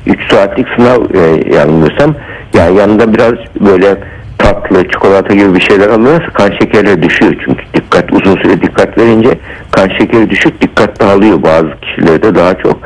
3 0.06 0.32
saatlik 0.32 0.68
sınav 0.76 1.02
e, 1.14 1.56
yanılmıyorsam 1.56 2.16
yani 2.54 2.78
yanında 2.78 3.14
biraz 3.14 3.34
böyle 3.60 3.98
tatlı, 4.38 4.88
çikolata 4.88 5.34
gibi 5.34 5.56
bir 5.56 5.60
şeyler 5.60 5.90
alırsa 5.90 6.30
kan 6.34 6.52
şekerleri 6.52 7.04
düşüyor. 7.04 7.36
Çünkü 7.46 7.64
dikkat 7.74 8.14
uzun 8.14 8.36
süre 8.36 8.62
dikkat 8.62 8.98
verince 8.98 9.30
kan 9.72 9.90
şekeri 10.00 10.30
düşük, 10.30 10.62
dikkat 10.62 11.00
dağılıyor 11.00 11.44
bazı 11.44 11.70
kişilerde 11.82 12.36
daha 12.36 12.54
çok. 12.54 12.80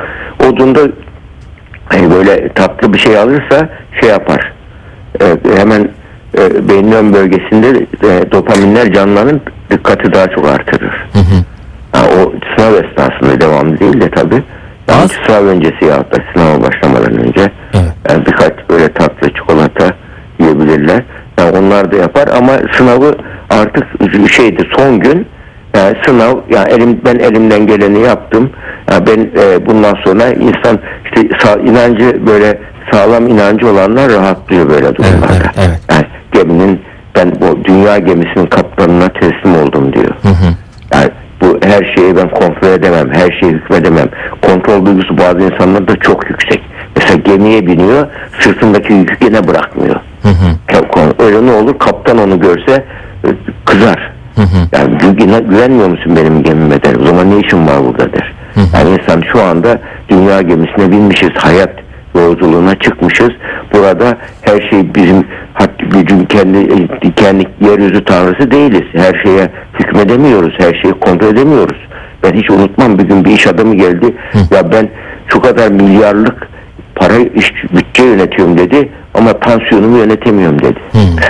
Odunda 0.48 0.80
hani 1.84 2.10
böyle 2.10 2.48
tatlı 2.48 2.92
bir 2.92 2.98
şey 2.98 3.18
alırsa 3.18 3.68
şey 4.00 4.08
yapar. 4.10 4.52
E, 5.20 5.24
hemen 5.56 5.88
e, 6.38 6.68
beynin 6.68 6.92
ön 6.92 7.12
bölgesinde 7.12 7.86
e, 8.02 8.32
dopaminler 8.32 8.92
canlanır, 8.92 9.36
dikkati 9.70 10.12
daha 10.12 10.26
çok 10.26 10.48
artırır. 10.48 11.06
Ha, 11.92 12.00
o 12.16 12.32
sınav 12.56 12.74
esnasında 12.74 13.40
devamlı 13.40 13.80
değil 13.80 14.00
de 14.00 14.10
tabi. 14.10 14.42
Yani 14.88 15.08
sınav 15.26 15.46
öncesi 15.46 15.84
ya 15.84 15.96
da 15.98 16.16
sınava 16.32 16.62
başlamadan 16.62 17.16
önce 17.18 17.50
Evet. 17.74 17.92
yani 18.10 18.26
birkaç 18.26 18.52
böyle 18.70 18.92
tatlı 18.92 19.28
çikolata 19.34 19.90
yiyebilirler. 20.40 21.02
Yani 21.38 21.58
onlar 21.58 21.92
da 21.92 21.96
yapar 21.96 22.28
ama 22.38 22.52
sınavı 22.76 23.14
artık 23.50 23.86
şeydi 24.30 24.62
son 24.76 25.00
gün 25.00 25.26
yani 25.76 25.96
sınav 26.06 26.36
yani 26.50 26.70
elim 26.72 27.00
ben 27.04 27.18
elimden 27.18 27.66
geleni 27.66 28.00
yaptım. 28.00 28.50
Yani 28.90 29.06
ben 29.06 29.40
e, 29.42 29.66
bundan 29.66 29.94
sonra 30.04 30.28
insan 30.28 30.78
işte 31.04 31.28
sağ, 31.38 31.54
inancı 31.56 32.26
böyle 32.26 32.58
sağlam 32.92 33.26
inancı 33.28 33.68
olanlar 33.68 34.12
rahatlıyor 34.12 34.70
böyle 34.70 34.94
durumlarda. 34.96 35.34
evet, 35.56 35.56
evet. 35.58 35.78
Yani 35.90 36.06
geminin 36.42 36.80
ben 37.16 37.32
bu 37.40 37.64
dünya 37.64 37.98
gemisinin 37.98 38.46
kaptanına 38.46 39.08
teslim 39.08 39.54
oldum 39.62 39.92
diyor. 39.92 40.10
Yani 40.94 41.10
bu 41.40 41.58
her 41.62 41.94
şeyi 41.96 42.16
ben 42.16 42.28
kontrol 42.30 42.68
edemem, 42.68 43.08
her 43.12 43.30
şeyi 43.40 43.52
hükmedemem. 43.52 44.08
Kontrol 44.42 44.86
duygusu 44.86 45.18
bazı 45.18 45.40
insanlarda 45.40 45.96
çok 45.96 46.30
yüksek. 46.30 46.60
Mesela 46.96 47.16
gemiye 47.24 47.66
biniyor, 47.66 48.06
sırtındaki 48.40 48.92
yükü 48.92 49.14
gene 49.28 49.48
bırakmıyor. 49.48 49.96
Ya, 50.72 50.80
kon- 50.88 51.14
Öyle 51.26 51.46
ne 51.46 51.50
olur? 51.52 51.78
Kaptan 51.78 52.18
onu 52.18 52.40
görse 52.40 52.84
e, 53.24 53.28
kızar. 53.64 54.12
Yani 54.72 54.94
gü- 54.96 55.16
güven- 55.16 55.48
güvenmiyor 55.50 55.88
musun 55.88 56.16
benim 56.16 56.42
gemime 56.42 56.82
der. 56.82 56.94
O 57.02 57.06
zaman 57.06 57.30
ne 57.30 57.38
işin 57.46 57.66
var 57.66 57.84
burada 57.84 58.12
der. 58.12 58.32
Yani 58.74 58.90
insan 59.00 59.22
şu 59.32 59.42
anda 59.42 59.78
dünya 60.08 60.42
gemisine 60.42 60.90
binmişiz. 60.90 61.30
Hayat 61.34 61.70
yolculuğuna 62.14 62.74
çıkmışız. 62.74 63.30
Burada 63.74 64.18
her 64.42 64.70
şey 64.70 64.94
bizim 64.94 65.24
gücün 65.90 66.24
kendi 66.24 66.88
kendi 67.16 67.44
yeryüzü 67.60 68.04
tanrısı 68.04 68.50
değiliz. 68.50 68.82
Her 68.92 69.22
şeye 69.24 69.50
hükmedemiyoruz. 69.80 70.54
Her 70.58 70.74
şeyi 70.82 70.94
kontrol 70.94 71.28
edemiyoruz. 71.28 71.76
Ben 72.22 72.32
hiç 72.32 72.50
unutmam 72.50 72.98
bir 72.98 73.04
gün 73.04 73.24
bir 73.24 73.30
iş 73.30 73.46
adamı 73.46 73.74
geldi. 73.74 74.14
Ya 74.50 74.72
ben 74.72 74.88
şu 75.26 75.40
kadar 75.40 75.70
milyarlık 75.70 76.48
para 76.94 77.16
iş 77.18 77.52
bütçe 77.76 78.02
yönetiyorum 78.02 78.58
dedi 78.58 78.88
ama 79.14 79.32
pansiyonumu 79.32 79.98
yönetemiyorum 79.98 80.62
dedi. 80.62 80.78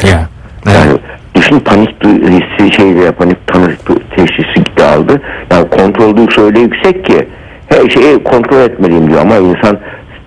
Ya. 0.07 0.29
Yani 0.75 0.92
düşün 1.35 1.61
panik 1.61 2.05
hissi 2.05 2.73
şeyle 2.77 3.12
panik 3.12 3.38
du- 3.49 4.01
teşhisi 4.16 4.55
gitti 4.55 4.83
aldı. 4.85 5.21
Yani 5.51 5.68
kontrol 5.68 6.16
duygusu 6.16 6.42
öyle 6.42 6.61
yüksek 6.61 7.05
ki 7.05 7.29
her 7.68 7.90
şeyi 7.90 8.23
kontrol 8.25 8.61
etmeliyim 8.61 9.09
diyor 9.11 9.21
ama 9.21 9.37
insan 9.37 9.79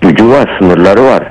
gücü 0.08 0.30
var, 0.30 0.58
sınırları 0.60 1.04
var. 1.04 1.24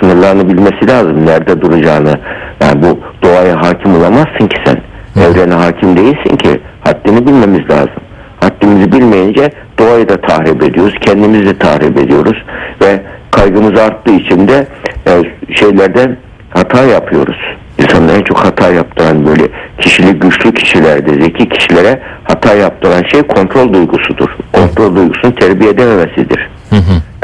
Sınırlarını 0.00 0.48
bilmesi 0.48 0.88
lazım. 0.88 1.26
Nerede 1.26 1.60
duracağını. 1.60 2.14
Yani 2.60 2.82
bu 2.82 3.00
doğaya 3.22 3.62
hakim 3.62 3.96
olamazsın 3.96 4.48
ki 4.48 4.56
sen. 4.66 4.76
Evrene 5.22 5.54
hakim 5.54 5.96
değilsin 5.96 6.36
ki. 6.36 6.60
Haddini 6.80 7.26
bilmemiz 7.26 7.70
lazım. 7.70 8.02
Haddimizi 8.40 8.92
bilmeyince 8.92 9.50
doğayı 9.78 10.08
da 10.08 10.20
tahrip 10.20 10.62
ediyoruz, 10.62 10.94
kendimizi 11.00 11.46
de 11.46 11.58
tahrip 11.58 11.98
ediyoruz 11.98 12.44
ve 12.82 13.00
kaygımız 13.30 13.80
arttığı 13.80 14.12
için 14.12 14.48
de 14.48 14.66
e, 15.06 15.22
şeylerden 15.54 16.16
hata 16.50 16.84
yapıyoruz. 16.84 17.36
İnsanın 17.78 18.08
en 18.08 18.22
çok 18.22 18.38
hata 18.38 18.70
yaptıran 18.72 19.26
böyle 19.26 19.42
kişilik 19.78 20.22
güçlü 20.22 20.54
kişilerde, 20.54 21.14
zeki 21.14 21.48
kişilere 21.48 22.00
hata 22.24 22.54
yaptıran 22.54 23.02
şey 23.02 23.22
kontrol 23.22 23.72
duygusudur. 23.72 24.28
Kontrol 24.52 24.96
duygusunu 24.96 25.34
terbiye 25.34 25.70
edememesidir. 25.70 26.50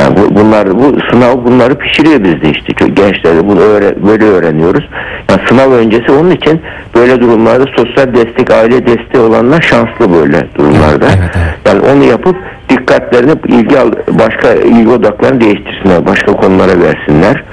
Yani 0.00 0.16
bu, 0.16 0.34
bunlar 0.34 0.78
bu 0.78 0.96
sınav 1.10 1.44
bunları 1.44 1.74
pişiriyor 1.78 2.24
bizde 2.24 2.50
işte 2.50 2.72
Çok 2.74 2.96
gençlerde 2.96 3.48
bunu 3.48 3.60
öğre- 3.60 4.06
böyle 4.06 4.24
öğreniyoruz. 4.24 4.84
Yani 5.30 5.40
sınav 5.48 5.72
öncesi 5.72 6.12
onun 6.12 6.30
için 6.30 6.60
böyle 6.94 7.20
durumlarda 7.20 7.64
sosyal 7.76 8.14
destek, 8.14 8.50
aile 8.50 8.86
desteği 8.86 9.20
olanlar 9.22 9.60
şanslı 9.60 10.12
böyle 10.12 10.46
durumlarda. 10.54 11.06
Evet, 11.06 11.18
evet, 11.20 11.36
evet. 11.36 11.54
Yani 11.66 11.80
onu 11.96 12.04
yapıp 12.04 12.36
dikkatlerini 12.68 13.32
ilgi 13.48 13.78
al, 13.78 13.92
başka 14.08 14.52
ilgi 14.54 14.88
odaklarını 14.88 15.40
değiştirsinler, 15.40 16.06
başka 16.06 16.32
konulara 16.32 16.80
versinler. 16.80 17.44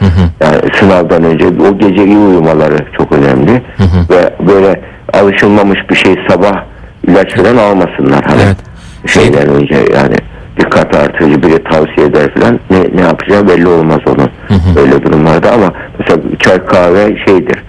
Yani 0.42 0.58
sınavdan 0.80 1.24
önce 1.24 1.46
o 1.48 1.78
gece 1.78 2.06
iyi 2.06 2.18
uyumaları 2.18 2.78
çok 2.98 3.12
önemli 3.12 3.62
ve 4.10 4.34
böyle 4.48 4.82
alışılmamış 5.14 5.80
bir 5.90 5.96
şey 5.96 6.16
sabah 6.30 6.64
ilaç 7.08 7.36
falan 7.36 7.58
almasınlar. 7.58 8.24
Hani 8.26 8.42
Evet. 8.46 8.58
şeyden 9.06 9.50
önce 9.50 9.76
yani 9.76 10.16
dikkat 10.60 10.96
artırıcı 10.96 11.44
biri 11.44 11.64
tavsiye 11.64 12.08
eder 12.08 12.34
falan. 12.34 12.60
Ne, 12.70 12.80
ne 12.96 13.02
yapacağı 13.02 13.48
belli 13.48 13.68
olmaz 13.68 14.00
onun. 14.08 14.30
Öyle 14.78 15.04
durumlarda 15.04 15.52
ama 15.52 15.74
mesela 16.00 16.22
çay 16.40 16.66
kahve 16.66 17.18
şeydir. 17.26 17.64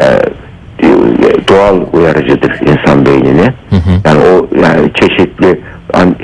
E, 0.00 0.04
doğal 1.48 1.80
uyarıcıdır 1.92 2.60
insan 2.60 3.06
beynine. 3.06 3.54
Yani 4.04 4.18
o 4.18 4.46
yani 4.64 4.90
çeşitli 4.94 5.60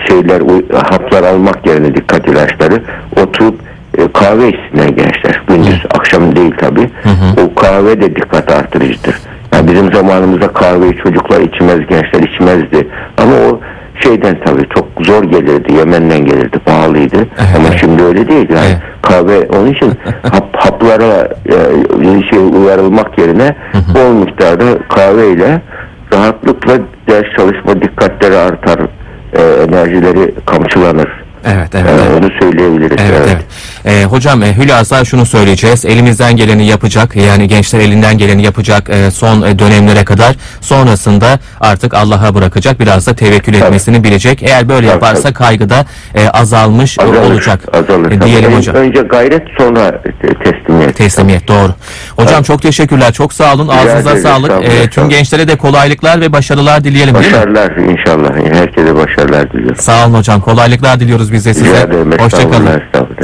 şeyler 0.09 0.43
haplar 0.75 1.23
almak 1.23 1.67
yerine 1.67 1.95
dikkat 1.95 2.29
ilaçları 2.29 2.83
oturup 3.23 3.61
e, 3.99 4.13
kahve 4.13 4.49
içsinler 4.49 4.89
gençler. 4.89 5.43
Gündüz 5.49 5.83
akşam 5.99 6.37
değil 6.37 6.55
tabi 6.59 6.81
o 7.43 7.55
kahve 7.55 8.01
de 8.01 8.17
dikkat 8.17 8.53
artırıcıdır. 8.53 9.17
Yani 9.55 9.71
bizim 9.71 9.93
zamanımızda 9.93 10.49
kahveyi 10.49 10.97
çocuklar 10.97 11.41
içmez 11.41 11.79
gençler 11.89 12.21
içmezdi. 12.23 12.89
Ama 13.19 13.33
o 13.33 13.61
şeyden 14.03 14.37
tabii 14.45 14.69
çok 14.75 15.07
zor 15.07 15.25
gelirdi 15.25 15.73
Yemen'den 15.73 16.25
gelirdi 16.25 16.59
pahalıydı 16.59 17.17
ama 17.57 17.69
evet. 17.69 17.81
şimdi 17.81 18.03
öyle 18.03 18.29
değil 18.29 18.49
yani 18.51 18.67
Evet. 18.67 18.79
kahve 19.03 19.47
onun 19.47 19.73
için 19.73 19.93
hap, 20.23 20.57
haplara 20.57 21.29
e, 21.47 22.31
şey 22.31 22.39
uyarılmak 22.39 23.19
yerine 23.19 23.57
bol 23.95 24.13
miktarda 24.13 24.65
kahveyle 24.89 25.61
rahatlıkla 26.13 26.79
ders 27.09 27.37
çalışma 27.37 27.83
dikkatleri 27.83 28.37
artar 28.37 28.79
e, 29.33 29.43
enerjileri 29.43 30.35
kamçılanır 30.47 31.26
Evet, 31.47 31.69
evet, 31.75 31.91
E, 31.91 31.93
evet. 31.93 32.11
onu 32.25 32.29
söyleyebiliriz 32.41 32.97
Evet, 33.01 33.21
evet. 33.27 33.45
Ee, 33.85 34.05
hocam 34.05 34.43
e, 34.43 34.57
hülasa 34.57 35.05
şunu 35.05 35.27
söyleyeceğiz. 35.27 35.85
Elimizden 35.85 36.37
geleni 36.37 36.67
yapacak. 36.67 37.17
Yani 37.17 37.49
gençler 37.49 37.81
elinden 37.81 38.19
geleni 38.19 38.43
yapacak 38.43 38.91
e, 38.91 39.11
son 39.11 39.43
e, 39.43 39.59
dönemlere 39.59 40.05
kadar. 40.05 40.37
Sonrasında 40.61 41.39
artık 41.61 41.95
Allah'a 41.95 42.35
bırakacak. 42.35 42.81
Biraz 42.81 43.07
da 43.07 43.15
tevekkül 43.15 43.55
etmesini 43.55 44.05
bilecek. 44.05 44.43
Eğer 44.43 44.69
böyle 44.69 44.87
Tabii, 44.87 44.95
yaparsa 44.95 45.33
kaygıda 45.33 45.85
e, 46.15 46.29
azalmış 46.29 46.99
e, 46.99 47.03
azalır, 47.03 47.31
olacak. 47.31 47.61
azalır. 47.73 48.11
E, 48.11 48.19
Tabii 48.19 48.31
diyelim 48.31 48.53
ön- 48.53 48.57
hocam. 48.57 48.77
önce 48.77 49.01
gayret 49.03 49.43
sonra 49.59 50.03
te- 50.03 50.51
teslimiyet 50.51 50.97
Teslimiyet 50.97 51.49
doğru. 51.49 51.75
Hocam 52.17 52.43
çok 52.43 52.63
teşekkürler. 52.63 53.13
Çok 53.13 53.33
sağ 53.33 53.55
olun. 53.55 53.69
Ağzınıza 53.69 54.11
ederim, 54.11 54.23
sağlık. 54.23 54.51
sağ 54.53 54.59
E, 54.59 54.91
tüm 54.91 55.09
gençlere 55.09 55.49
de 55.49 55.57
kolaylıklar 55.57 56.21
ve 56.21 56.33
başarılar 56.33 56.85
dileyelim 56.85 57.15
değil 57.15 57.27
mi? 57.27 57.33
başarılar 57.33 57.77
inşallah 57.77 58.59
herkese 58.61 58.97
başarılar 58.97 59.53
diliyorum 59.53 59.77
Sağ 59.77 60.07
olun 60.07 60.15
hocam. 60.15 60.41
Kolaylıklar 60.41 61.01
diliyoruz 61.01 61.31
biz 61.37 61.47
de 61.47 61.55
size. 61.55 61.89
Hoşçakalın. 62.19 62.83